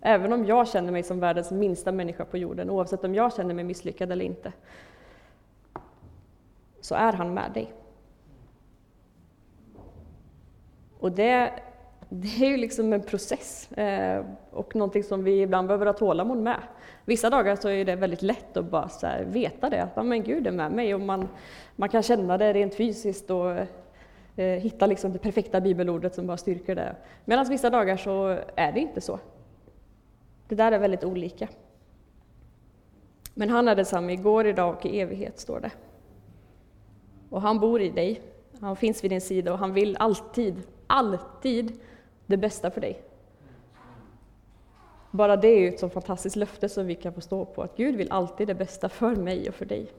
Även 0.00 0.32
om 0.32 0.44
jag 0.44 0.68
känner 0.68 0.92
mig 0.92 1.02
som 1.02 1.20
världens 1.20 1.50
minsta 1.50 1.92
människa 1.92 2.24
på 2.24 2.38
jorden, 2.38 2.70
oavsett 2.70 3.04
om 3.04 3.14
jag 3.14 3.34
känner 3.34 3.54
mig 3.54 3.64
misslyckad 3.64 4.12
eller 4.12 4.24
inte, 4.24 4.52
så 6.80 6.94
är 6.94 7.12
han 7.12 7.34
med 7.34 7.52
dig. 7.52 7.72
Och 10.98 11.12
det, 11.12 11.52
det 12.08 12.44
är 12.44 12.50
ju 12.50 12.56
liksom 12.56 12.92
en 12.92 13.02
process 13.02 13.72
eh, 13.72 14.24
och 14.50 14.76
någonting 14.76 15.02
som 15.02 15.24
vi 15.24 15.42
ibland 15.42 15.68
behöver 15.68 15.86
ha 15.86 15.92
tålamod 15.92 16.38
med. 16.38 16.60
Vissa 17.04 17.30
dagar 17.30 17.56
så 17.56 17.68
är 17.68 17.84
det 17.84 17.96
väldigt 17.96 18.22
lätt 18.22 18.56
att 18.56 18.70
bara 18.70 18.88
veta 19.24 19.70
det, 19.70 19.82
att 19.82 20.06
men 20.06 20.22
Gud 20.22 20.46
är 20.46 20.52
med 20.52 20.72
mig 20.72 20.94
och 20.94 21.00
man, 21.00 21.28
man 21.76 21.88
kan 21.88 22.02
känna 22.02 22.38
det 22.38 22.52
rent 22.52 22.74
fysiskt 22.74 23.30
och 23.30 23.50
eh, 24.36 24.60
hitta 24.60 24.86
liksom 24.86 25.12
det 25.12 25.18
perfekta 25.18 25.60
bibelordet 25.60 26.14
som 26.14 26.26
bara 26.26 26.36
styrker 26.36 26.74
det. 26.74 26.96
Medan 27.24 27.48
vissa 27.48 27.70
dagar 27.70 27.96
så 27.96 28.38
är 28.56 28.72
det 28.72 28.80
inte 28.80 29.00
så. 29.00 29.18
Det 30.48 30.54
där 30.54 30.72
är 30.72 30.78
väldigt 30.78 31.04
olika. 31.04 31.48
Men 33.34 33.50
han 33.50 33.68
är 33.68 33.76
detsamma 33.76 34.12
igår, 34.12 34.46
idag 34.46 34.74
och 34.74 34.86
i 34.86 35.00
evighet, 35.00 35.40
står 35.40 35.60
det. 35.60 35.70
Och 37.30 37.42
han 37.42 37.60
bor 37.60 37.80
i 37.80 37.90
dig, 37.90 38.20
han 38.60 38.76
finns 38.76 39.04
vid 39.04 39.10
din 39.10 39.20
sida 39.20 39.52
och 39.52 39.58
han 39.58 39.72
vill 39.72 39.96
alltid, 39.96 40.62
alltid 40.86 41.72
det 42.26 42.36
bästa 42.36 42.70
för 42.70 42.80
dig. 42.80 43.02
Bara 45.10 45.36
det 45.36 45.48
är 45.48 45.60
ju 45.60 45.68
ett 45.68 45.80
så 45.80 45.88
fantastiskt 45.88 46.36
löfte 46.36 46.68
som 46.68 46.86
vi 46.86 46.94
kan 46.94 47.12
få 47.12 47.20
stå 47.20 47.44
på, 47.44 47.62
att 47.62 47.76
Gud 47.76 47.96
vill 47.96 48.12
alltid 48.12 48.46
det 48.46 48.54
bästa 48.54 48.88
för 48.88 49.16
mig 49.16 49.48
och 49.48 49.54
för 49.54 49.64
dig. 49.64 49.92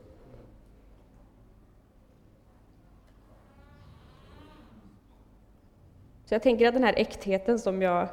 Så 6.25 6.33
jag 6.33 6.41
tänker 6.41 6.67
att 6.67 6.73
den 6.73 6.83
här 6.83 6.93
äktheten 6.97 7.59
som 7.59 7.81
jag 7.81 8.07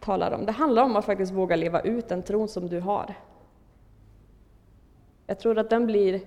talar 0.00 0.32
om, 0.32 0.46
det 0.46 0.52
handlar 0.52 0.82
om 0.82 0.96
att 0.96 1.04
faktiskt 1.04 1.32
våga 1.32 1.56
leva 1.56 1.80
ut 1.80 2.08
den 2.08 2.22
tron 2.22 2.48
som 2.48 2.68
du 2.68 2.80
har. 2.80 3.14
Jag 5.26 5.38
tror 5.38 5.58
att 5.58 5.70
den 5.70 5.86
blir, 5.86 6.20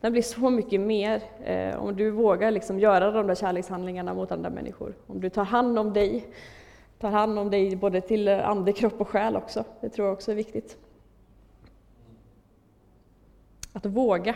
den 0.00 0.12
blir 0.12 0.22
så 0.22 0.50
mycket 0.50 0.80
mer 0.80 1.22
eh, 1.44 1.82
om 1.82 1.96
du 1.96 2.10
vågar 2.10 2.50
liksom 2.50 2.78
göra 2.78 3.10
de 3.10 3.26
där 3.26 3.34
kärlekshandlingarna 3.34 4.14
mot 4.14 4.32
andra 4.32 4.50
människor. 4.50 4.94
Om 5.06 5.20
du 5.20 5.30
tar 5.30 5.44
hand 5.44 5.78
om 5.78 5.92
dig, 5.92 6.26
tar 6.98 7.10
hand 7.10 7.38
om 7.38 7.50
dig 7.50 7.76
både 7.76 8.00
till 8.00 8.28
eh, 8.28 8.48
ande, 8.48 8.72
kropp 8.72 9.00
och 9.00 9.08
själ 9.08 9.36
också. 9.36 9.64
Det 9.80 9.88
tror 9.88 10.06
jag 10.06 10.12
också 10.12 10.30
är 10.30 10.36
viktigt. 10.36 10.76
Att 13.72 13.86
våga 13.86 14.34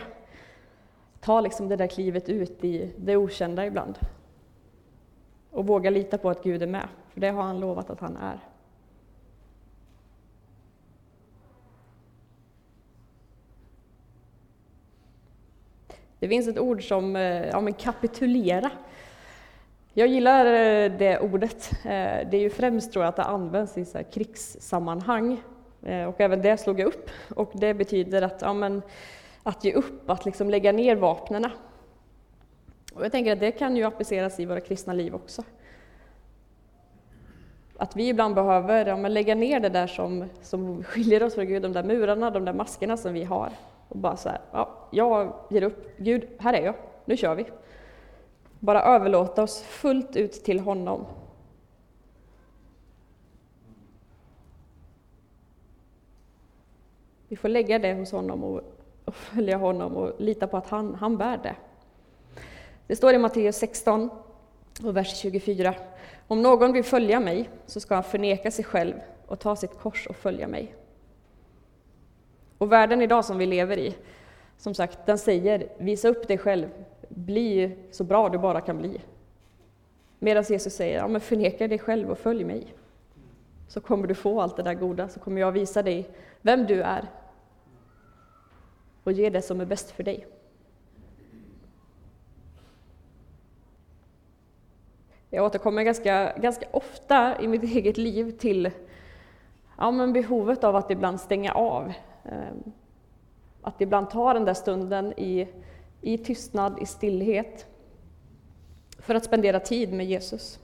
ta 1.19 1.41
liksom 1.41 1.69
det 1.69 1.75
där 1.75 1.87
klivet 1.87 2.29
ut 2.29 2.63
i 2.63 2.93
det 2.97 3.17
okända 3.17 3.65
ibland. 3.65 3.99
Och 5.51 5.67
våga 5.67 5.89
lita 5.89 6.17
på 6.17 6.29
att 6.29 6.43
Gud 6.43 6.61
är 6.61 6.67
med, 6.67 6.87
för 7.09 7.21
det 7.21 7.29
har 7.29 7.43
han 7.43 7.59
lovat 7.59 7.89
att 7.89 7.99
han 7.99 8.17
är. 8.17 8.39
Det 16.25 16.29
finns 16.29 16.47
ett 16.47 16.59
ord 16.59 16.87
som 16.87 17.15
eh, 17.15 17.47
ja, 17.47 17.61
men 17.61 17.73
kapitulera. 17.73 18.71
Jag 19.93 20.07
gillar 20.07 20.45
eh, 20.45 20.91
det 20.97 21.19
ordet. 21.19 21.71
Eh, 21.73 22.29
det 22.29 22.33
är 22.33 22.39
ju 22.39 22.49
främst 22.49 22.91
tror 22.91 23.05
jag 23.05 23.09
att 23.09 23.15
det 23.15 23.23
används 23.23 23.77
i 23.77 23.85
så 23.85 24.03
krigssammanhang. 24.03 25.41
Och 26.07 26.21
även 26.21 26.41
det 26.41 26.57
slog 26.57 26.79
jag 26.79 26.87
upp. 26.87 27.09
Och 27.35 27.51
det 27.53 27.73
betyder 27.73 28.21
att, 28.21 28.41
ja, 28.41 28.53
men, 28.53 28.81
att 29.43 29.63
ge 29.63 29.73
upp, 29.73 30.09
att 30.09 30.25
liksom 30.25 30.49
lägga 30.49 30.71
ner 30.71 30.95
vapnena. 30.95 31.51
Och 32.93 33.05
jag 33.05 33.11
tänker 33.11 33.33
att 33.33 33.39
det 33.39 33.51
kan 33.51 33.75
ju 33.75 33.83
appliceras 33.83 34.39
i 34.39 34.45
våra 34.45 34.61
kristna 34.61 34.93
liv 34.93 35.15
också. 35.15 35.43
att 37.77 37.95
vi 37.95 38.09
ibland 38.09 38.35
behöver 38.35 38.85
ja, 38.85 39.07
lägga 39.07 39.35
ner 39.35 39.59
det 39.59 39.69
där 39.69 39.87
som, 39.87 40.25
som 40.41 40.83
skiljer 40.83 41.23
oss 41.23 41.35
från 41.35 41.47
Gud, 41.47 41.61
de 41.61 41.73
där 41.73 41.83
murarna, 41.83 42.31
de 42.31 42.45
där 42.45 42.53
maskerna 42.53 42.97
som 42.97 43.13
vi 43.13 43.23
har. 43.23 43.51
Och 43.89 43.97
bara 43.97 44.17
så 44.17 44.29
här, 44.29 44.41
ja, 44.51 44.87
jag 44.91 45.33
ger 45.49 45.61
upp. 45.61 45.97
Gud, 45.97 46.27
här 46.39 46.53
är 46.53 46.65
jag. 46.65 46.75
Nu 47.05 47.17
kör 47.17 47.35
vi. 47.35 47.45
Bara 48.59 48.83
överlåta 48.83 49.43
oss 49.43 49.61
fullt 49.61 50.15
ut 50.15 50.31
till 50.31 50.59
honom. 50.59 51.05
Vi 57.27 57.35
får 57.35 57.49
lägga 57.49 57.79
det 57.79 57.93
hos 57.93 58.11
honom 58.11 58.43
och, 58.43 58.61
och 59.05 59.15
följa 59.15 59.57
honom 59.57 59.95
och 59.95 60.21
lita 60.21 60.47
på 60.47 60.57
att 60.57 60.69
han, 60.69 60.95
han 60.95 61.17
bär 61.17 61.37
det. 61.37 61.55
Det 62.87 62.95
står 62.95 63.13
i 63.13 63.17
Matteus 63.17 63.55
16 63.55 64.09
och 64.83 64.97
vers 64.97 65.17
24. 65.17 65.73
Om 66.27 66.41
någon 66.41 66.73
vill 66.73 66.83
följa 66.83 67.19
mig 67.19 67.49
så 67.65 67.79
ska 67.79 67.95
han 67.95 68.03
förneka 68.03 68.51
sig 68.51 68.65
själv 68.65 68.93
och 69.27 69.39
ta 69.39 69.55
sitt 69.55 69.79
kors 69.79 70.07
och 70.07 70.15
följa 70.15 70.47
mig. 70.47 70.75
Och 72.65 72.71
världen 72.71 73.01
idag 73.01 73.25
som 73.25 73.37
vi 73.37 73.45
lever 73.45 73.77
i, 73.77 73.95
som 74.57 74.73
sagt, 74.73 75.05
den 75.05 75.17
säger 75.17 75.69
visa 75.77 76.07
upp 76.07 76.27
dig 76.27 76.37
själv, 76.37 76.69
bli 77.09 77.77
så 77.91 78.03
bra 78.03 78.29
du 78.29 78.37
bara 78.37 78.61
kan 78.61 78.77
bli. 78.77 79.01
Medan 80.19 80.43
Jesus 80.43 80.73
säger, 80.73 80.97
ja, 80.97 81.07
men 81.07 81.21
förneka 81.21 81.67
dig 81.67 81.79
själv 81.79 82.11
och 82.11 82.17
följ 82.17 82.43
mig. 82.43 82.73
Så 83.67 83.81
kommer 83.81 84.07
du 84.07 84.15
få 84.15 84.41
allt 84.41 84.57
det 84.57 84.63
där 84.63 84.73
goda, 84.73 85.07
så 85.09 85.19
kommer 85.19 85.41
jag 85.41 85.51
visa 85.51 85.83
dig 85.83 86.09
vem 86.41 86.65
du 86.65 86.81
är 86.81 87.07
och 89.03 89.11
ge 89.11 89.29
det 89.29 89.41
som 89.41 89.61
är 89.61 89.65
bäst 89.65 89.91
för 89.91 90.03
dig. 90.03 90.27
Jag 95.29 95.45
återkommer 95.45 95.83
ganska, 95.83 96.33
ganska 96.37 96.65
ofta 96.71 97.41
i 97.41 97.47
mitt 97.47 97.63
eget 97.63 97.97
liv 97.97 98.31
till 98.31 98.71
ja, 99.77 99.91
men 99.91 100.13
behovet 100.13 100.63
av 100.63 100.75
att 100.75 100.91
ibland 100.91 101.19
stänga 101.19 101.53
av. 101.53 101.93
Ehm, 102.31 102.71
att 103.61 103.81
ibland 103.81 104.09
ta 104.09 104.33
den 104.33 104.45
där 104.45 104.53
stunden 104.53 105.13
i, 105.19 105.47
i 106.01 106.17
tystnad, 106.17 106.77
i 106.81 106.85
stillhet, 106.85 107.65
för 108.99 109.15
att 109.15 109.25
spendera 109.25 109.59
tid 109.59 109.93
med 109.93 110.05
Jesus. 110.05 110.59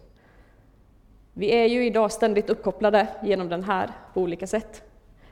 Vi 1.34 1.52
är 1.52 1.66
ju 1.66 1.86
idag 1.86 2.12
ständigt 2.12 2.50
uppkopplade 2.50 3.08
genom 3.24 3.50
den 3.50 3.64
här 3.64 3.92
på 4.14 4.22
olika 4.22 4.48
sätt. 4.48 4.84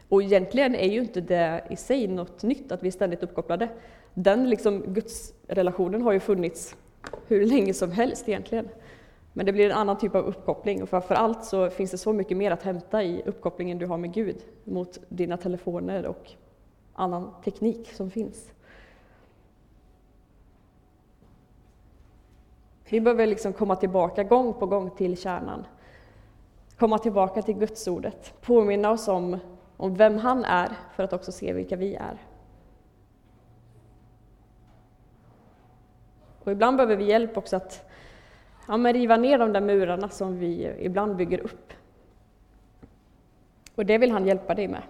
Och 0.09 0.23
egentligen 0.23 0.75
är 0.75 0.87
ju 0.89 0.99
inte 0.99 1.21
det 1.21 1.63
i 1.69 1.75
sig 1.75 2.07
något 2.07 2.43
nytt 2.43 2.71
att 2.71 2.83
vi 2.83 2.87
är 2.87 2.91
ständigt 2.91 3.23
uppkopplade. 3.23 3.69
Den 4.13 4.49
liksom 4.49 4.81
gudsrelationen 4.93 6.01
har 6.01 6.11
ju 6.11 6.19
funnits 6.19 6.75
hur 7.27 7.45
länge 7.45 7.73
som 7.73 7.91
helst 7.91 8.29
egentligen. 8.29 8.69
Men 9.39 9.45
det 9.45 9.51
blir 9.51 9.69
en 9.69 9.77
annan 9.77 9.97
typ 9.97 10.15
av 10.15 10.25
uppkoppling 10.25 10.83
och 10.83 10.89
framförallt 10.89 11.45
så 11.45 11.69
finns 11.69 11.91
det 11.91 11.97
så 11.97 12.13
mycket 12.13 12.37
mer 12.37 12.51
att 12.51 12.63
hämta 12.63 13.03
i 13.03 13.23
uppkopplingen 13.25 13.77
du 13.77 13.85
har 13.85 13.97
med 13.97 14.13
Gud 14.13 14.45
mot 14.63 14.97
dina 15.09 15.37
telefoner 15.37 16.05
och 16.05 16.31
annan 16.93 17.33
teknik 17.43 17.93
som 17.93 18.11
finns. 18.11 18.51
Vi 22.89 23.01
behöver 23.01 23.27
liksom 23.27 23.53
komma 23.53 23.75
tillbaka 23.75 24.23
gång 24.23 24.53
på 24.53 24.65
gång 24.65 24.89
till 24.91 25.17
kärnan. 25.17 25.65
Komma 26.77 26.97
tillbaka 26.97 27.41
till 27.41 27.55
Gudsordet, 27.55 28.33
påminna 28.41 28.91
oss 28.91 29.07
om, 29.07 29.37
om 29.77 29.95
vem 29.95 30.17
han 30.17 30.45
är 30.45 30.77
för 30.95 31.03
att 31.03 31.13
också 31.13 31.31
se 31.31 31.53
vilka 31.53 31.75
vi 31.75 31.95
är. 31.95 32.17
Och 36.43 36.51
ibland 36.51 36.77
behöver 36.77 36.95
vi 36.95 37.05
hjälp 37.05 37.37
också 37.37 37.55
att 37.55 37.88
ja, 38.69 38.77
men 38.77 38.93
riva 38.93 39.17
ner 39.17 39.37
de 39.37 39.53
där 39.53 39.61
murarna 39.61 40.09
som 40.09 40.39
vi 40.39 40.75
ibland 40.79 41.15
bygger 41.15 41.39
upp. 41.39 41.73
Och 43.75 43.85
det 43.85 43.97
vill 43.97 44.11
han 44.11 44.27
hjälpa 44.27 44.55
dig 44.55 44.67
med. 44.67 44.81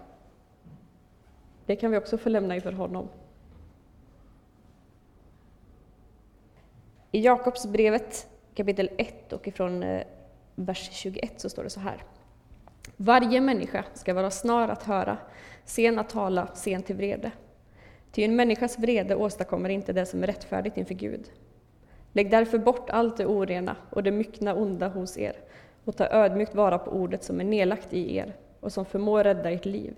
Det 1.66 1.76
kan 1.76 1.90
vi 1.90 1.96
också 1.96 2.18
få 2.18 2.28
lämna 2.28 2.54
inför 2.54 2.72
honom. 2.72 3.08
I 7.10 7.20
Jakobsbrevet 7.20 8.28
kapitel 8.54 8.90
1 8.98 9.32
och 9.32 9.48
ifrån 9.48 9.82
eh, 9.82 10.02
vers 10.54 10.88
21 10.92 11.40
så 11.40 11.50
står 11.50 11.64
det 11.64 11.70
så 11.70 11.80
här. 11.80 12.04
Varje 12.96 13.40
människa 13.40 13.84
ska 13.94 14.14
vara 14.14 14.30
snar 14.30 14.68
att 14.68 14.82
höra, 14.82 15.16
sen 15.64 15.98
att 15.98 16.08
tala, 16.08 16.46
sen 16.54 16.82
till 16.82 16.96
vrede. 16.96 17.30
Ty 18.12 18.24
en 18.24 18.36
människas 18.36 18.78
vrede 18.78 19.14
åstadkommer 19.14 19.68
inte 19.68 19.92
det 19.92 20.06
som 20.06 20.22
är 20.22 20.26
rättfärdigt 20.26 20.76
inför 20.76 20.94
Gud. 20.94 21.30
Lägg 22.12 22.30
därför 22.30 22.58
bort 22.58 22.90
allt 22.90 23.16
det 23.16 23.26
orena 23.26 23.76
och 23.90 24.02
det 24.02 24.10
myckna 24.10 24.54
onda 24.54 24.88
hos 24.88 25.18
er 25.18 25.36
och 25.84 25.96
ta 25.96 26.06
ödmjukt 26.06 26.54
vara 26.54 26.78
på 26.78 26.90
ordet 26.90 27.24
som 27.24 27.40
är 27.40 27.44
nedlagt 27.44 27.92
i 27.92 28.16
er 28.16 28.36
och 28.60 28.72
som 28.72 28.84
förmår 28.84 29.24
rädda 29.24 29.50
ert 29.50 29.64
liv. 29.64 29.96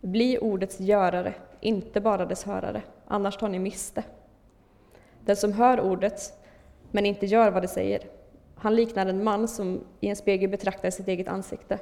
Bli 0.00 0.38
ordets 0.38 0.80
görare, 0.80 1.34
inte 1.60 2.00
bara 2.00 2.26
dess 2.26 2.44
hörare, 2.44 2.82
annars 3.06 3.36
tar 3.36 3.48
ni 3.48 3.58
miste. 3.58 4.04
Den 5.24 5.36
som 5.36 5.52
hör 5.52 5.80
ordet, 5.80 6.32
men 6.90 7.06
inte 7.06 7.26
gör 7.26 7.50
vad 7.50 7.62
det 7.62 7.68
säger, 7.68 8.02
han 8.56 8.76
liknar 8.76 9.06
en 9.06 9.24
man 9.24 9.48
som 9.48 9.80
i 10.00 10.08
en 10.08 10.16
spegel 10.16 10.50
betraktar 10.50 10.90
sitt 10.90 11.08
eget 11.08 11.28
ansikte. 11.28 11.78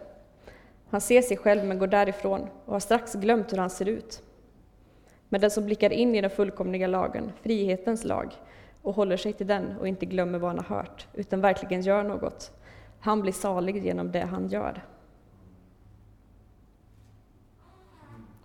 Han 0.91 1.01
ser 1.01 1.23
sig 1.23 1.37
själv 1.37 1.65
men 1.65 1.79
går 1.79 1.87
därifrån 1.87 2.49
och 2.65 2.73
har 2.73 2.81
strax 2.81 3.15
glömt 3.15 3.53
hur 3.53 3.59
han 3.59 3.71
ser 3.71 3.89
ut. 3.89 4.23
Men 5.29 5.41
den 5.41 5.51
som 5.51 5.65
blickar 5.65 5.93
in 5.93 6.15
i 6.15 6.21
den 6.21 6.31
fullkomliga 6.31 6.87
lagen, 6.87 7.33
frihetens 7.43 8.05
lag, 8.05 8.35
och 8.83 8.95
håller 8.95 9.17
sig 9.17 9.33
till 9.33 9.47
den 9.47 9.77
och 9.79 9.89
inte 9.89 10.07
glömmer 10.07 10.39
vad 10.39 10.51
han 10.51 10.65
har 10.65 10.77
hört, 10.77 11.07
utan 11.15 11.41
verkligen 11.41 11.83
gör 11.83 12.03
något. 12.03 12.53
Han 13.01 13.21
blir 13.21 13.33
salig 13.33 13.85
genom 13.85 14.13
det 14.13 14.21
han 14.21 14.49
gör. 14.49 14.83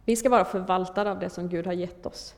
Vi 0.06 0.16
ska 0.16 0.30
vara 0.30 0.46
förvaltare 0.46 1.12
av 1.12 1.20
det 1.20 1.30
som 1.30 1.50
Gud 1.50 1.66
har 1.66 1.74
gett 1.74 2.06
oss. 2.06 2.36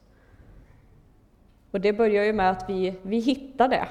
Och 1.71 1.81
det 1.81 1.93
börjar 1.93 2.23
ju 2.23 2.33
med 2.33 2.51
att 2.51 2.69
vi, 2.69 2.95
vi 3.01 3.19
hittar 3.19 3.67
det. 3.67 3.87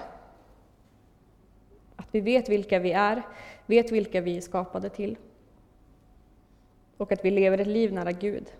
Att 1.96 2.08
vi 2.10 2.20
vet 2.20 2.48
vilka 2.48 2.78
vi 2.78 2.92
är, 2.92 3.22
vet 3.66 3.92
vilka 3.92 4.20
vi 4.20 4.36
är 4.36 4.40
skapade 4.40 4.88
till. 4.88 5.16
Och 6.96 7.12
att 7.12 7.24
vi 7.24 7.30
lever 7.30 7.58
ett 7.58 7.66
liv 7.66 7.92
nära 7.92 8.12
Gud. 8.12 8.52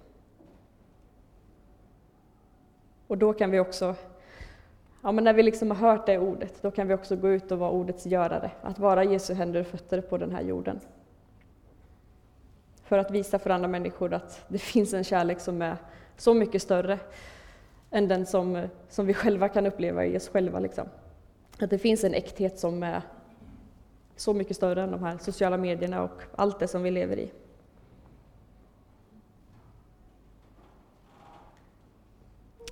Och 3.07 3.19
då 3.19 3.33
kan 3.33 3.51
vi 3.51 3.61
också 3.61 3.95
Ja, 5.09 5.13
men 5.13 5.25
när 5.25 5.33
vi 5.33 5.43
liksom 5.43 5.71
har 5.71 5.91
hört 5.91 6.07
det 6.07 6.19
ordet, 6.19 6.63
då 6.63 6.71
kan 6.71 6.89
vi 6.89 6.95
också 6.95 7.17
gå 7.17 7.31
ut 7.31 7.53
och 7.53 7.59
vara 7.59 7.71
ordets 7.71 8.07
görare, 8.07 8.51
att 8.63 8.79
vara 8.79 9.05
Jesu 9.05 9.35
händer 9.35 9.61
och 9.61 9.67
fötter 9.67 10.01
på 10.01 10.19
den 10.19 10.33
här 10.33 10.43
jorden. 10.43 10.81
För 12.85 12.99
att 12.99 13.11
visa 13.11 13.39
för 13.39 13.51
andra 13.51 13.69
människor 13.69 14.15
att 14.15 14.45
det 14.49 14.59
finns 14.59 14.95
en 14.95 15.05
kärlek 15.05 15.41
som 15.41 15.63
är 15.63 15.77
så 16.17 16.35
mycket 16.35 16.63
större 16.63 16.99
än 17.91 18.09
den 18.09 18.27
som, 18.27 18.69
som 18.89 19.07
vi 19.07 19.15
själva 19.15 19.49
kan 19.49 19.67
uppleva 19.67 20.07
i 20.07 20.17
oss 20.17 20.29
själva. 20.29 20.61
Liksom. 20.61 20.89
Att 21.61 21.71
det 21.71 21.79
finns 21.79 22.05
en 22.05 22.15
äkthet 22.15 22.59
som 22.59 22.83
är 22.83 23.03
så 24.17 24.35
mycket 24.35 24.57
större 24.57 24.83
än 24.83 24.91
de 24.91 25.03
här 25.03 25.19
sociala 25.19 25.57
medierna 25.57 26.03
och 26.03 26.23
allt 26.37 26.59
det 26.59 26.69
som 26.69 26.83
vi 26.83 26.91
lever 26.91 27.19
i. 27.19 27.31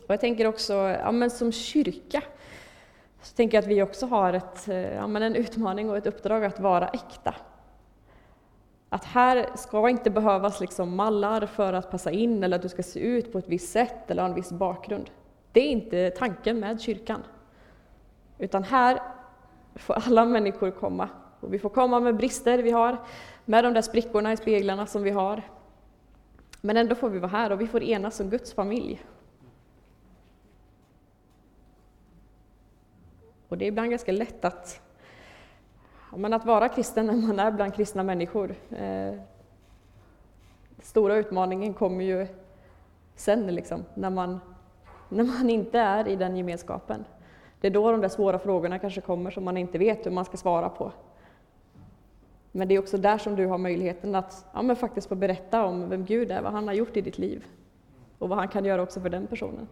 Och 0.07 0.13
jag 0.13 0.21
tänker 0.21 0.47
också, 0.47 0.73
ja, 0.75 1.13
men 1.13 1.31
som 1.31 1.53
kyrka, 1.53 2.23
så 3.23 3.35
tänker 3.35 3.57
jag 3.57 3.63
att 3.63 3.71
vi 3.71 3.83
också 3.83 4.07
har 4.07 4.33
ett, 4.33 4.69
eh, 4.69 4.95
ja, 4.95 5.07
men 5.07 5.23
en 5.23 5.35
utmaning 5.35 5.91
och 5.91 5.97
ett 5.97 6.07
uppdrag 6.07 6.45
att 6.45 6.61
vara 6.61 6.89
äkta. 6.89 7.35
Att 8.89 9.05
här 9.05 9.47
ska 9.57 9.89
inte 9.89 10.11
behövas 10.11 10.61
liksom 10.61 10.97
mallar 10.97 11.47
för 11.47 11.73
att 11.73 11.91
passa 11.91 12.11
in 12.11 12.45
eller 12.45 12.57
att 12.57 12.63
du 12.63 12.69
ska 12.69 12.83
se 12.83 13.01
ut 13.01 13.33
på 13.33 13.39
ett 13.39 13.49
visst 13.49 13.73
sätt 13.73 14.11
eller 14.11 14.23
ha 14.23 14.29
en 14.29 14.35
viss 14.35 14.53
bakgrund. 14.53 15.11
Det 15.53 15.61
är 15.61 15.71
inte 15.71 16.11
tanken 16.11 16.61
med 16.61 16.81
kyrkan. 16.81 17.23
Utan 18.39 18.65
här 18.65 19.03
får 19.75 19.95
alla 19.95 20.25
människor 20.25 20.71
komma. 20.71 21.09
Och 21.41 21.55
vi 21.55 21.59
får 21.59 21.69
komma 21.69 22.01
med 22.01 22.17
brister 22.17 22.59
vi 22.59 22.71
har, 22.71 22.97
med 23.45 23.65
de 23.65 23.75
där 23.75 23.83
sprickorna 23.83 24.33
i 24.33 24.37
speglarna 24.37 24.87
som 24.87 25.03
vi 25.03 25.11
har. 25.11 25.43
Men 26.61 26.77
ändå 26.77 26.95
får 26.95 27.11
vi 27.11 27.19
vara 27.19 27.31
här 27.31 27.53
och 27.53 27.61
vi 27.61 27.67
får 27.67 27.83
enas 27.83 28.17
som 28.17 28.31
Guds 28.31 28.55
familj 28.55 29.05
Och 33.49 33.59
det 33.59 33.65
är 33.65 33.69
ibland 33.69 33.91
ganska 33.91 34.13
lätt 34.13 34.45
att, 34.45 34.81
men 36.17 36.33
att 36.33 36.45
vara 36.45 36.69
kristen 36.69 37.07
när 37.07 37.15
man 37.15 37.39
är 37.39 37.51
bland 37.51 37.75
kristna 37.75 38.03
människor. 38.03 38.55
Eh, 38.71 39.15
stora 40.83 41.17
utmaningen 41.17 41.75
kommer 41.75 42.05
ju 42.05 42.27
sen, 43.15 43.47
liksom, 43.47 43.85
när, 43.95 44.11
man, 44.11 44.41
när 45.09 45.25
man 45.25 45.51
inte 45.51 45.79
är 45.79 46.09
i 46.09 46.17
den 46.17 46.37
gemenskapen. 46.37 47.05
Det 47.61 47.67
är 47.67 47.71
då 47.71 47.91
de 47.91 48.01
där 48.01 48.09
svåra 48.09 48.39
frågorna 48.39 48.79
kanske 48.79 49.01
kommer 49.01 49.31
som 49.31 49.45
man 49.45 49.57
inte 49.57 49.79
vet 49.79 50.07
hur 50.07 50.11
man 50.11 50.25
ska 50.25 50.37
svara 50.37 50.69
på. 50.69 50.93
Men 52.53 52.69
det 52.69 52.75
är 52.75 52.79
också 52.79 52.99
där 52.99 53.19
som 53.19 53.37
du 53.37 53.47
har 53.47 53.59
möjligheten 53.59 54.15
att 54.15 54.47
ja, 54.55 54.63
men 54.63 54.77
faktiskt 54.77 55.09
få 55.09 55.15
berätta 55.15 55.65
om 55.65 55.89
vem 55.89 56.05
Gud 56.05 56.31
är, 56.31 56.43
vad 56.43 56.53
han 56.53 56.69
har 56.69 56.75
gjort 56.75 56.97
i 56.97 57.01
ditt 57.01 57.19
liv 57.19 57.45
och 58.19 58.29
vad 58.29 58.39
han 58.39 58.49
kan 58.49 58.65
göra 58.65 58.83
också 58.83 59.01
för 59.01 59.09
den 59.09 59.27
personen. 59.27 59.69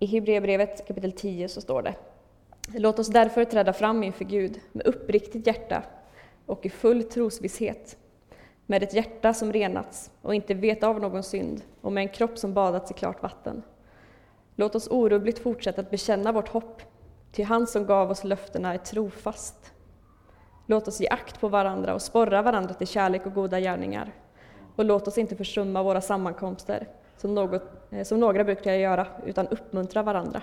I 0.00 0.06
Hebreerbrevet 0.06 0.86
kapitel 0.86 1.12
10 1.12 1.48
så 1.48 1.60
står 1.60 1.82
det 1.82 1.94
Låt 2.74 2.98
oss 2.98 3.08
därför 3.08 3.44
träda 3.44 3.72
fram 3.72 4.02
inför 4.02 4.24
Gud 4.24 4.60
med 4.72 4.86
uppriktigt 4.86 5.46
hjärta 5.46 5.82
och 6.46 6.66
i 6.66 6.70
full 6.70 7.02
trosvisshet, 7.02 7.96
med 8.66 8.82
ett 8.82 8.94
hjärta 8.94 9.34
som 9.34 9.52
renats 9.52 10.10
och 10.22 10.34
inte 10.34 10.54
vet 10.54 10.82
av 10.82 11.00
någon 11.00 11.22
synd 11.22 11.62
och 11.80 11.92
med 11.92 12.02
en 12.02 12.08
kropp 12.08 12.38
som 12.38 12.54
badats 12.54 12.90
i 12.90 12.94
klart 12.94 13.22
vatten. 13.22 13.62
Låt 14.56 14.74
oss 14.74 14.88
orubbligt 14.90 15.38
fortsätta 15.38 15.80
att 15.80 15.90
bekänna 15.90 16.32
vårt 16.32 16.48
hopp, 16.48 16.82
till 17.32 17.44
han 17.44 17.66
som 17.66 17.86
gav 17.86 18.10
oss 18.10 18.24
löftena 18.24 18.74
är 18.74 18.78
trofast. 18.78 19.72
Låt 20.66 20.88
oss 20.88 21.00
ge 21.00 21.08
akt 21.08 21.40
på 21.40 21.48
varandra 21.48 21.94
och 21.94 22.02
sporra 22.02 22.42
varandra 22.42 22.74
till 22.74 22.86
kärlek 22.86 23.26
och 23.26 23.34
goda 23.34 23.60
gärningar. 23.60 24.12
Och 24.76 24.84
låt 24.84 25.08
oss 25.08 25.18
inte 25.18 25.36
försumma 25.36 25.82
våra 25.82 26.00
sammankomster, 26.00 26.88
som, 27.16 27.34
något, 27.34 27.62
Eh, 27.90 28.04
som 28.04 28.20
några 28.20 28.44
brukar 28.44 28.72
göra, 28.72 29.06
utan 29.26 29.48
uppmuntra 29.48 30.02
varandra. 30.02 30.42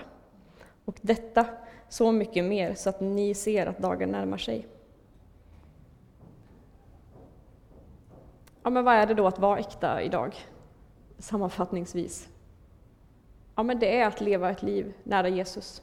Och 0.84 0.98
detta 1.02 1.46
så 1.88 2.12
mycket 2.12 2.44
mer 2.44 2.74
så 2.74 2.88
att 2.88 3.00
ni 3.00 3.34
ser 3.34 3.66
att 3.66 3.78
dagen 3.78 4.08
närmar 4.08 4.38
sig. 4.38 4.66
Ja, 8.62 8.70
men 8.70 8.84
vad 8.84 8.94
är 8.94 9.06
det 9.06 9.14
då 9.14 9.26
att 9.26 9.38
vara 9.38 9.58
äkta 9.58 10.02
idag? 10.02 10.34
Sammanfattningsvis. 11.18 12.28
Ja, 13.54 13.62
men 13.62 13.78
det 13.78 14.00
är 14.00 14.06
att 14.06 14.20
leva 14.20 14.50
ett 14.50 14.62
liv 14.62 14.92
nära 15.02 15.28
Jesus. 15.28 15.82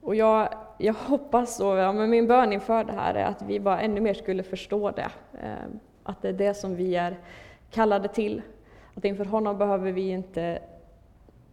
Och 0.00 0.14
jag, 0.14 0.54
jag 0.78 0.94
hoppas, 0.94 1.60
och 1.60 1.76
ja, 1.76 1.92
men 1.92 2.10
min 2.10 2.26
bön 2.26 2.52
inför 2.52 2.84
det 2.84 2.92
här 2.92 3.14
är 3.14 3.24
att 3.24 3.42
vi 3.42 3.60
bara 3.60 3.80
ännu 3.80 4.00
mer 4.00 4.14
skulle 4.14 4.42
förstå 4.42 4.90
det. 4.90 5.10
Eh, 5.42 5.68
att 6.02 6.22
det 6.22 6.28
är 6.28 6.32
det 6.32 6.54
som 6.54 6.76
vi 6.76 6.96
är 6.96 7.18
kallade 7.70 8.08
till. 8.08 8.42
Att 8.94 9.04
inför 9.04 9.24
honom 9.24 9.58
behöver 9.58 9.92
vi 9.92 10.08
inte 10.08 10.62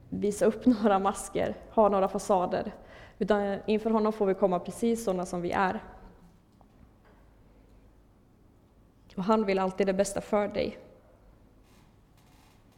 visa 0.09 0.45
upp 0.45 0.65
några 0.83 0.99
masker, 0.99 1.55
ha 1.71 1.89
några 1.89 2.07
fasader, 2.07 2.71
utan 3.19 3.59
inför 3.65 3.89
honom 3.89 4.13
får 4.13 4.25
vi 4.25 4.33
komma 4.33 4.59
precis 4.59 5.03
sådana 5.03 5.25
som 5.25 5.41
vi 5.41 5.51
är. 5.51 5.79
Och 9.15 9.23
han 9.23 9.45
vill 9.45 9.59
alltid 9.59 9.87
det 9.87 9.93
bästa 9.93 10.21
för 10.21 10.47
dig. 10.47 10.77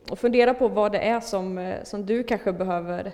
Och 0.09 0.19
fundera 0.19 0.53
på 0.53 0.67
vad 0.67 0.91
det 0.91 0.99
är 0.99 1.19
som, 1.19 1.57
eh, 1.57 1.83
som 1.83 2.05
du 2.05 2.23
kanske 2.23 2.53
behöver 2.53 3.11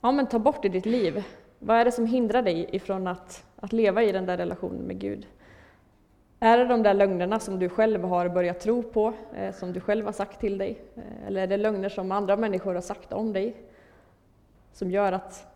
ja, 0.00 0.12
men 0.12 0.26
ta 0.26 0.38
bort 0.38 0.64
i 0.64 0.68
ditt 0.68 0.86
liv. 0.86 1.24
Vad 1.58 1.76
är 1.76 1.84
det 1.84 1.92
som 1.92 2.06
hindrar 2.06 2.42
dig 2.42 2.68
ifrån 2.72 3.06
att, 3.06 3.44
att 3.56 3.72
leva 3.72 4.02
i 4.02 4.12
den 4.12 4.26
där 4.26 4.36
relationen 4.36 4.82
med 4.82 4.98
Gud? 4.98 5.26
Är 6.44 6.58
det 6.58 6.64
de 6.64 6.82
där 6.82 6.94
lögnerna 6.94 7.40
som 7.40 7.58
du 7.58 7.68
själv 7.68 8.04
har 8.04 8.28
börjat 8.28 8.60
tro 8.60 8.82
på, 8.82 9.12
eh, 9.34 9.54
som 9.54 9.72
du 9.72 9.80
själv 9.80 10.04
har 10.04 10.12
sagt 10.12 10.40
till 10.40 10.58
dig? 10.58 10.84
Eh, 10.94 11.26
eller 11.26 11.42
är 11.42 11.46
det 11.46 11.56
lögner 11.56 11.88
som 11.88 12.12
andra 12.12 12.36
människor 12.36 12.74
har 12.74 12.80
sagt 12.80 13.12
om 13.12 13.32
dig, 13.32 13.56
som 14.72 14.90
gör 14.90 15.12
att 15.12 15.46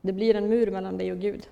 det 0.00 0.12
blir 0.12 0.34
en 0.34 0.48
mur 0.48 0.70
mellan 0.70 0.98
dig 0.98 1.12
och 1.12 1.18
Gud? 1.18 1.48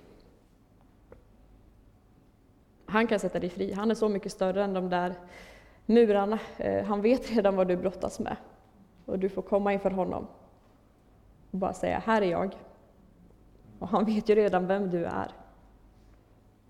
Han 2.87 3.07
kan 3.07 3.18
sätta 3.18 3.40
dig 3.40 3.51
fri, 3.51 3.72
han 3.72 3.90
är 3.90 3.94
så 3.94 4.09
mycket 4.09 4.33
större 4.33 4.64
än 4.64 4.75
de 4.75 4.90
där 4.90 5.14
murarna. 5.87 6.38
Eh, 6.57 6.85
han 6.85 7.03
vet 7.03 7.31
redan 7.31 7.57
vad 7.57 7.68
du 7.68 7.77
brottas 7.77 8.20
med. 8.20 8.37
Och 9.05 9.18
du 9.18 9.29
får 9.29 9.42
komma 9.42 9.72
inför 9.72 9.90
honom 9.90 10.27
och 11.51 11.59
bara 11.59 11.72
säga, 11.72 12.03
här 12.07 12.22
är 12.22 12.31
jag. 12.31 12.57
Och 13.79 13.88
han 13.88 14.05
vet 14.05 14.29
ju 14.29 14.35
redan 14.35 14.66
vem 14.66 14.90
du 14.90 15.05
är. 15.05 15.31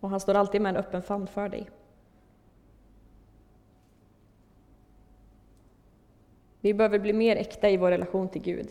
Och 0.00 0.10
han 0.10 0.20
står 0.20 0.34
alltid 0.34 0.60
med 0.60 0.70
en 0.70 0.76
öppen 0.76 1.02
famn 1.02 1.26
för 1.26 1.48
dig. 1.48 1.70
Vi 6.66 6.74
behöver 6.74 6.98
bli 6.98 7.12
mer 7.12 7.36
äkta 7.36 7.70
i 7.70 7.76
vår 7.76 7.90
relation 7.90 8.28
till 8.28 8.42
Gud. 8.42 8.70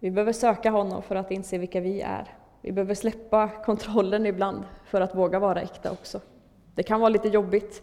Vi 0.00 0.10
behöver 0.10 0.32
söka 0.32 0.70
honom 0.70 1.02
för 1.02 1.16
att 1.16 1.30
inse 1.30 1.58
vilka 1.58 1.80
vi 1.80 2.00
är. 2.00 2.36
Vi 2.60 2.72
behöver 2.72 2.94
släppa 2.94 3.48
kontrollen 3.48 4.26
ibland 4.26 4.64
för 4.84 5.00
att 5.00 5.14
våga 5.14 5.38
vara 5.38 5.60
äkta 5.60 5.90
också. 5.90 6.20
Det 6.74 6.82
kan 6.82 7.00
vara 7.00 7.08
lite 7.08 7.28
jobbigt, 7.28 7.82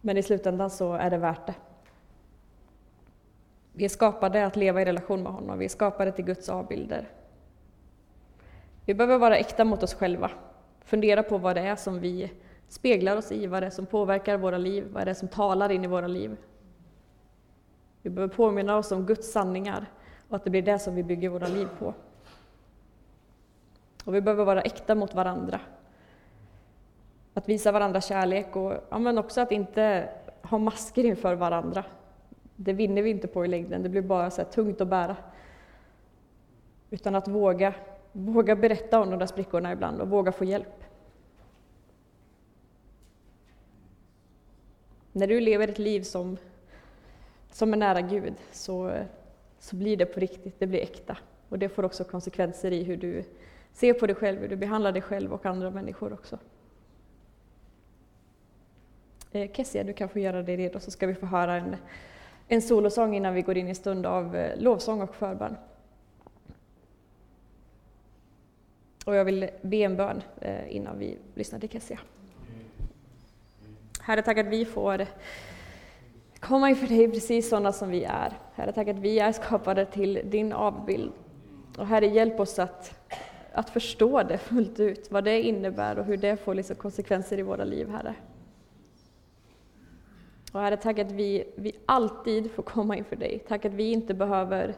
men 0.00 0.16
i 0.16 0.22
slutändan 0.22 0.70
så 0.70 0.92
är 0.92 1.10
det 1.10 1.18
värt 1.18 1.46
det. 1.46 1.54
Vi 3.72 3.84
är 3.84 3.88
skapade 3.88 4.46
att 4.46 4.56
leva 4.56 4.82
i 4.82 4.84
relation 4.84 5.22
med 5.22 5.32
honom, 5.32 5.58
vi 5.58 5.64
är 5.64 5.68
skapade 5.68 6.12
till 6.12 6.24
Guds 6.24 6.48
avbilder. 6.48 7.08
Vi 8.84 8.94
behöver 8.94 9.18
vara 9.18 9.36
äkta 9.36 9.64
mot 9.64 9.82
oss 9.82 9.94
själva, 9.94 10.30
fundera 10.84 11.22
på 11.22 11.38
vad 11.38 11.56
det 11.56 11.62
är 11.62 11.76
som 11.76 12.00
vi 12.00 12.32
speglar 12.68 13.16
oss 13.16 13.32
i, 13.32 13.46
vad 13.46 13.62
det 13.62 13.66
är 13.66 13.70
som 13.70 13.86
påverkar 13.86 14.36
våra 14.36 14.58
liv, 14.58 14.86
vad 14.92 15.06
det 15.06 15.10
är 15.10 15.14
som 15.14 15.28
talar 15.28 15.72
in 15.72 15.84
i 15.84 15.88
våra 15.88 16.06
liv. 16.06 16.36
Vi 18.02 18.10
behöver 18.10 18.34
påminna 18.34 18.76
oss 18.76 18.92
om 18.92 19.06
Guds 19.06 19.32
sanningar 19.32 19.86
och 20.28 20.36
att 20.36 20.44
det 20.44 20.50
blir 20.50 20.62
det 20.62 20.78
som 20.78 20.94
vi 20.94 21.02
bygger 21.02 21.28
våra 21.28 21.46
liv 21.46 21.68
på. 21.78 21.94
Och 24.04 24.14
vi 24.14 24.20
behöver 24.20 24.44
vara 24.44 24.62
äkta 24.62 24.94
mot 24.94 25.14
varandra. 25.14 25.60
Att 27.34 27.48
visa 27.48 27.72
varandra 27.72 28.00
kärlek 28.00 28.56
och 28.56 28.72
ja, 28.90 28.98
men 28.98 29.18
också 29.18 29.40
att 29.40 29.52
inte 29.52 30.08
ha 30.42 30.58
masker 30.58 31.04
inför 31.04 31.34
varandra. 31.34 31.84
Det 32.56 32.72
vinner 32.72 33.02
vi 33.02 33.10
inte 33.10 33.28
på 33.28 33.44
i 33.44 33.48
längden, 33.48 33.82
det 33.82 33.88
blir 33.88 34.02
bara 34.02 34.30
så 34.30 34.44
tungt 34.44 34.80
att 34.80 34.88
bära. 34.88 35.16
Utan 36.90 37.14
att 37.14 37.28
våga, 37.28 37.74
våga 38.12 38.56
berätta 38.56 39.00
om 39.00 39.10
de 39.10 39.18
där 39.18 39.26
sprickorna 39.26 39.72
ibland 39.72 40.00
och 40.00 40.08
våga 40.08 40.32
få 40.32 40.44
hjälp. 40.44 40.84
När 45.12 45.26
du 45.26 45.40
lever 45.40 45.68
ett 45.68 45.78
liv 45.78 46.02
som, 46.02 46.36
som 47.52 47.72
är 47.72 47.76
nära 47.76 48.00
Gud 48.00 48.34
så, 48.52 49.04
så 49.58 49.76
blir 49.76 49.96
det 49.96 50.06
på 50.06 50.20
riktigt, 50.20 50.54
det 50.58 50.66
blir 50.66 50.80
äkta. 50.80 51.16
Och 51.48 51.58
det 51.58 51.68
får 51.68 51.84
också 51.84 52.04
konsekvenser 52.04 52.70
i 52.70 52.82
hur 52.82 52.96
du 52.96 53.24
ser 53.72 53.92
på 53.92 54.06
dig 54.06 54.16
själv, 54.16 54.40
hur 54.40 54.48
du 54.48 54.56
behandlar 54.56 54.92
dig 54.92 55.02
själv 55.02 55.32
och 55.32 55.46
andra 55.46 55.70
människor 55.70 56.12
också. 56.12 56.38
Eh, 59.32 59.50
Kessia, 59.52 59.84
du 59.84 59.92
kan 59.92 60.08
få 60.08 60.18
göra 60.18 60.42
dig 60.42 60.56
redo 60.56 60.80
så 60.80 60.90
ska 60.90 61.06
vi 61.06 61.14
få 61.14 61.26
höra 61.26 61.54
en, 61.56 61.76
en 62.48 62.62
solosång 62.62 63.16
innan 63.16 63.34
vi 63.34 63.42
går 63.42 63.56
in 63.56 63.68
i 63.68 63.74
stund 63.74 64.06
av 64.06 64.36
eh, 64.36 64.60
lovsång 64.60 65.00
och 65.00 65.14
förbön. 65.14 65.56
Och 69.06 69.14
jag 69.14 69.24
vill 69.24 69.50
be 69.62 69.76
en 69.76 69.96
bön 69.96 70.22
eh, 70.40 70.76
innan 70.76 70.98
vi 70.98 71.18
lyssnar 71.34 71.58
till 71.58 71.68
Kessia. 71.68 71.98
Herre, 74.00 74.22
tack 74.22 74.38
att 74.38 74.46
vi 74.46 74.64
får 74.64 75.06
komma 76.42 76.70
inför 76.70 76.86
dig 76.86 77.08
precis 77.08 77.48
sådana 77.48 77.72
som 77.72 77.90
vi 77.90 78.04
är. 78.04 78.32
Herre, 78.54 78.72
tack 78.72 78.88
att 78.88 78.98
vi 78.98 79.18
är 79.18 79.32
skapade 79.32 79.86
till 79.86 80.20
din 80.24 80.52
avbild. 80.52 81.12
Och 81.78 81.86
Herre, 81.86 82.06
hjälp 82.06 82.40
oss 82.40 82.58
att, 82.58 83.08
att 83.52 83.70
förstå 83.70 84.22
det 84.22 84.38
fullt 84.38 84.80
ut, 84.80 85.10
vad 85.10 85.24
det 85.24 85.42
innebär 85.42 85.98
och 85.98 86.04
hur 86.04 86.16
det 86.16 86.36
får 86.36 86.54
liksom 86.54 86.76
konsekvenser 86.76 87.38
i 87.38 87.42
våra 87.42 87.64
liv, 87.64 87.90
Herre. 87.90 88.14
Och 90.52 90.60
Herre, 90.60 90.76
tack 90.76 90.98
att 90.98 91.12
vi, 91.12 91.52
vi 91.56 91.72
alltid 91.86 92.50
får 92.50 92.62
komma 92.62 92.96
inför 92.96 93.16
dig. 93.16 93.44
Tack 93.48 93.64
att 93.64 93.74
vi 93.74 93.92
inte 93.92 94.14
behöver 94.14 94.74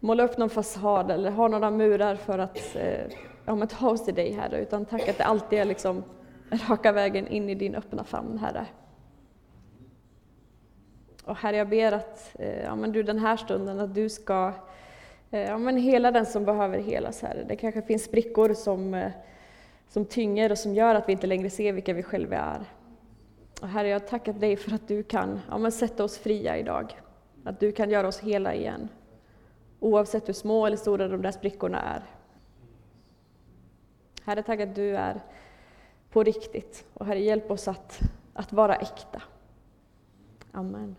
måla 0.00 0.24
upp 0.24 0.38
någon 0.38 0.50
fasad 0.50 1.10
eller 1.10 1.30
ha 1.30 1.48
några 1.48 1.70
murar 1.70 2.14
för 2.14 2.38
att 2.38 2.76
eh, 2.76 3.12
ja, 3.44 3.66
ta 3.66 3.90
oss 3.90 4.04
till 4.04 4.14
dig, 4.14 4.32
Herre. 4.32 4.62
Utan 4.62 4.84
tack 4.84 5.08
att 5.08 5.18
det 5.18 5.24
alltid 5.24 5.58
är 5.58 5.64
liksom 5.64 6.04
raka 6.68 6.92
vägen 6.92 7.28
in 7.28 7.50
i 7.50 7.54
din 7.54 7.74
öppna 7.74 8.04
famn, 8.04 8.38
Herre. 8.38 8.66
Och 11.28 11.36
Herre, 11.36 11.56
jag 11.56 11.68
ber 11.68 11.92
att 11.92 12.36
eh, 12.38 12.62
ja, 12.62 12.76
men 12.76 12.92
du 12.92 13.02
den 13.02 13.18
här 13.18 13.36
stunden, 13.36 13.80
att 13.80 13.94
du 13.94 14.08
ska 14.08 14.52
eh, 15.30 15.40
ja, 15.40 15.58
men 15.58 15.76
hela 15.76 16.10
den 16.10 16.26
som 16.26 16.44
behöver 16.44 16.78
helas, 16.78 17.22
Herre. 17.22 17.44
Det 17.48 17.56
kanske 17.56 17.82
finns 17.82 18.04
sprickor 18.04 18.54
som, 18.54 18.94
eh, 18.94 19.10
som 19.88 20.04
tynger 20.04 20.52
och 20.52 20.58
som 20.58 20.74
gör 20.74 20.94
att 20.94 21.08
vi 21.08 21.12
inte 21.12 21.26
längre 21.26 21.50
ser 21.50 21.72
vilka 21.72 21.92
vi 21.92 22.02
själva 22.02 22.36
är. 22.36 22.64
Och 23.60 23.68
herre, 23.68 23.88
jag 23.88 24.08
tackar 24.08 24.32
dig 24.32 24.56
för 24.56 24.74
att 24.74 24.88
du 24.88 25.02
kan 25.02 25.40
ja, 25.48 25.58
men 25.58 25.72
sätta 25.72 26.04
oss 26.04 26.18
fria 26.18 26.58
idag. 26.58 27.00
Att 27.44 27.60
du 27.60 27.72
kan 27.72 27.90
göra 27.90 28.08
oss 28.08 28.20
hela 28.20 28.54
igen. 28.54 28.88
Oavsett 29.80 30.28
hur 30.28 30.34
små 30.34 30.66
eller 30.66 30.76
stora 30.76 31.08
de 31.08 31.22
där 31.22 31.32
sprickorna 31.32 31.82
är. 31.82 32.02
Herre, 34.24 34.42
tack 34.42 34.60
att 34.60 34.74
du 34.74 34.96
är 34.96 35.20
på 36.10 36.22
riktigt. 36.22 36.84
Och 36.94 37.06
Herre, 37.06 37.20
hjälp 37.20 37.50
oss 37.50 37.68
att, 37.68 38.00
att 38.34 38.52
vara 38.52 38.76
äkta. 38.76 39.22
Amen. 40.52 40.96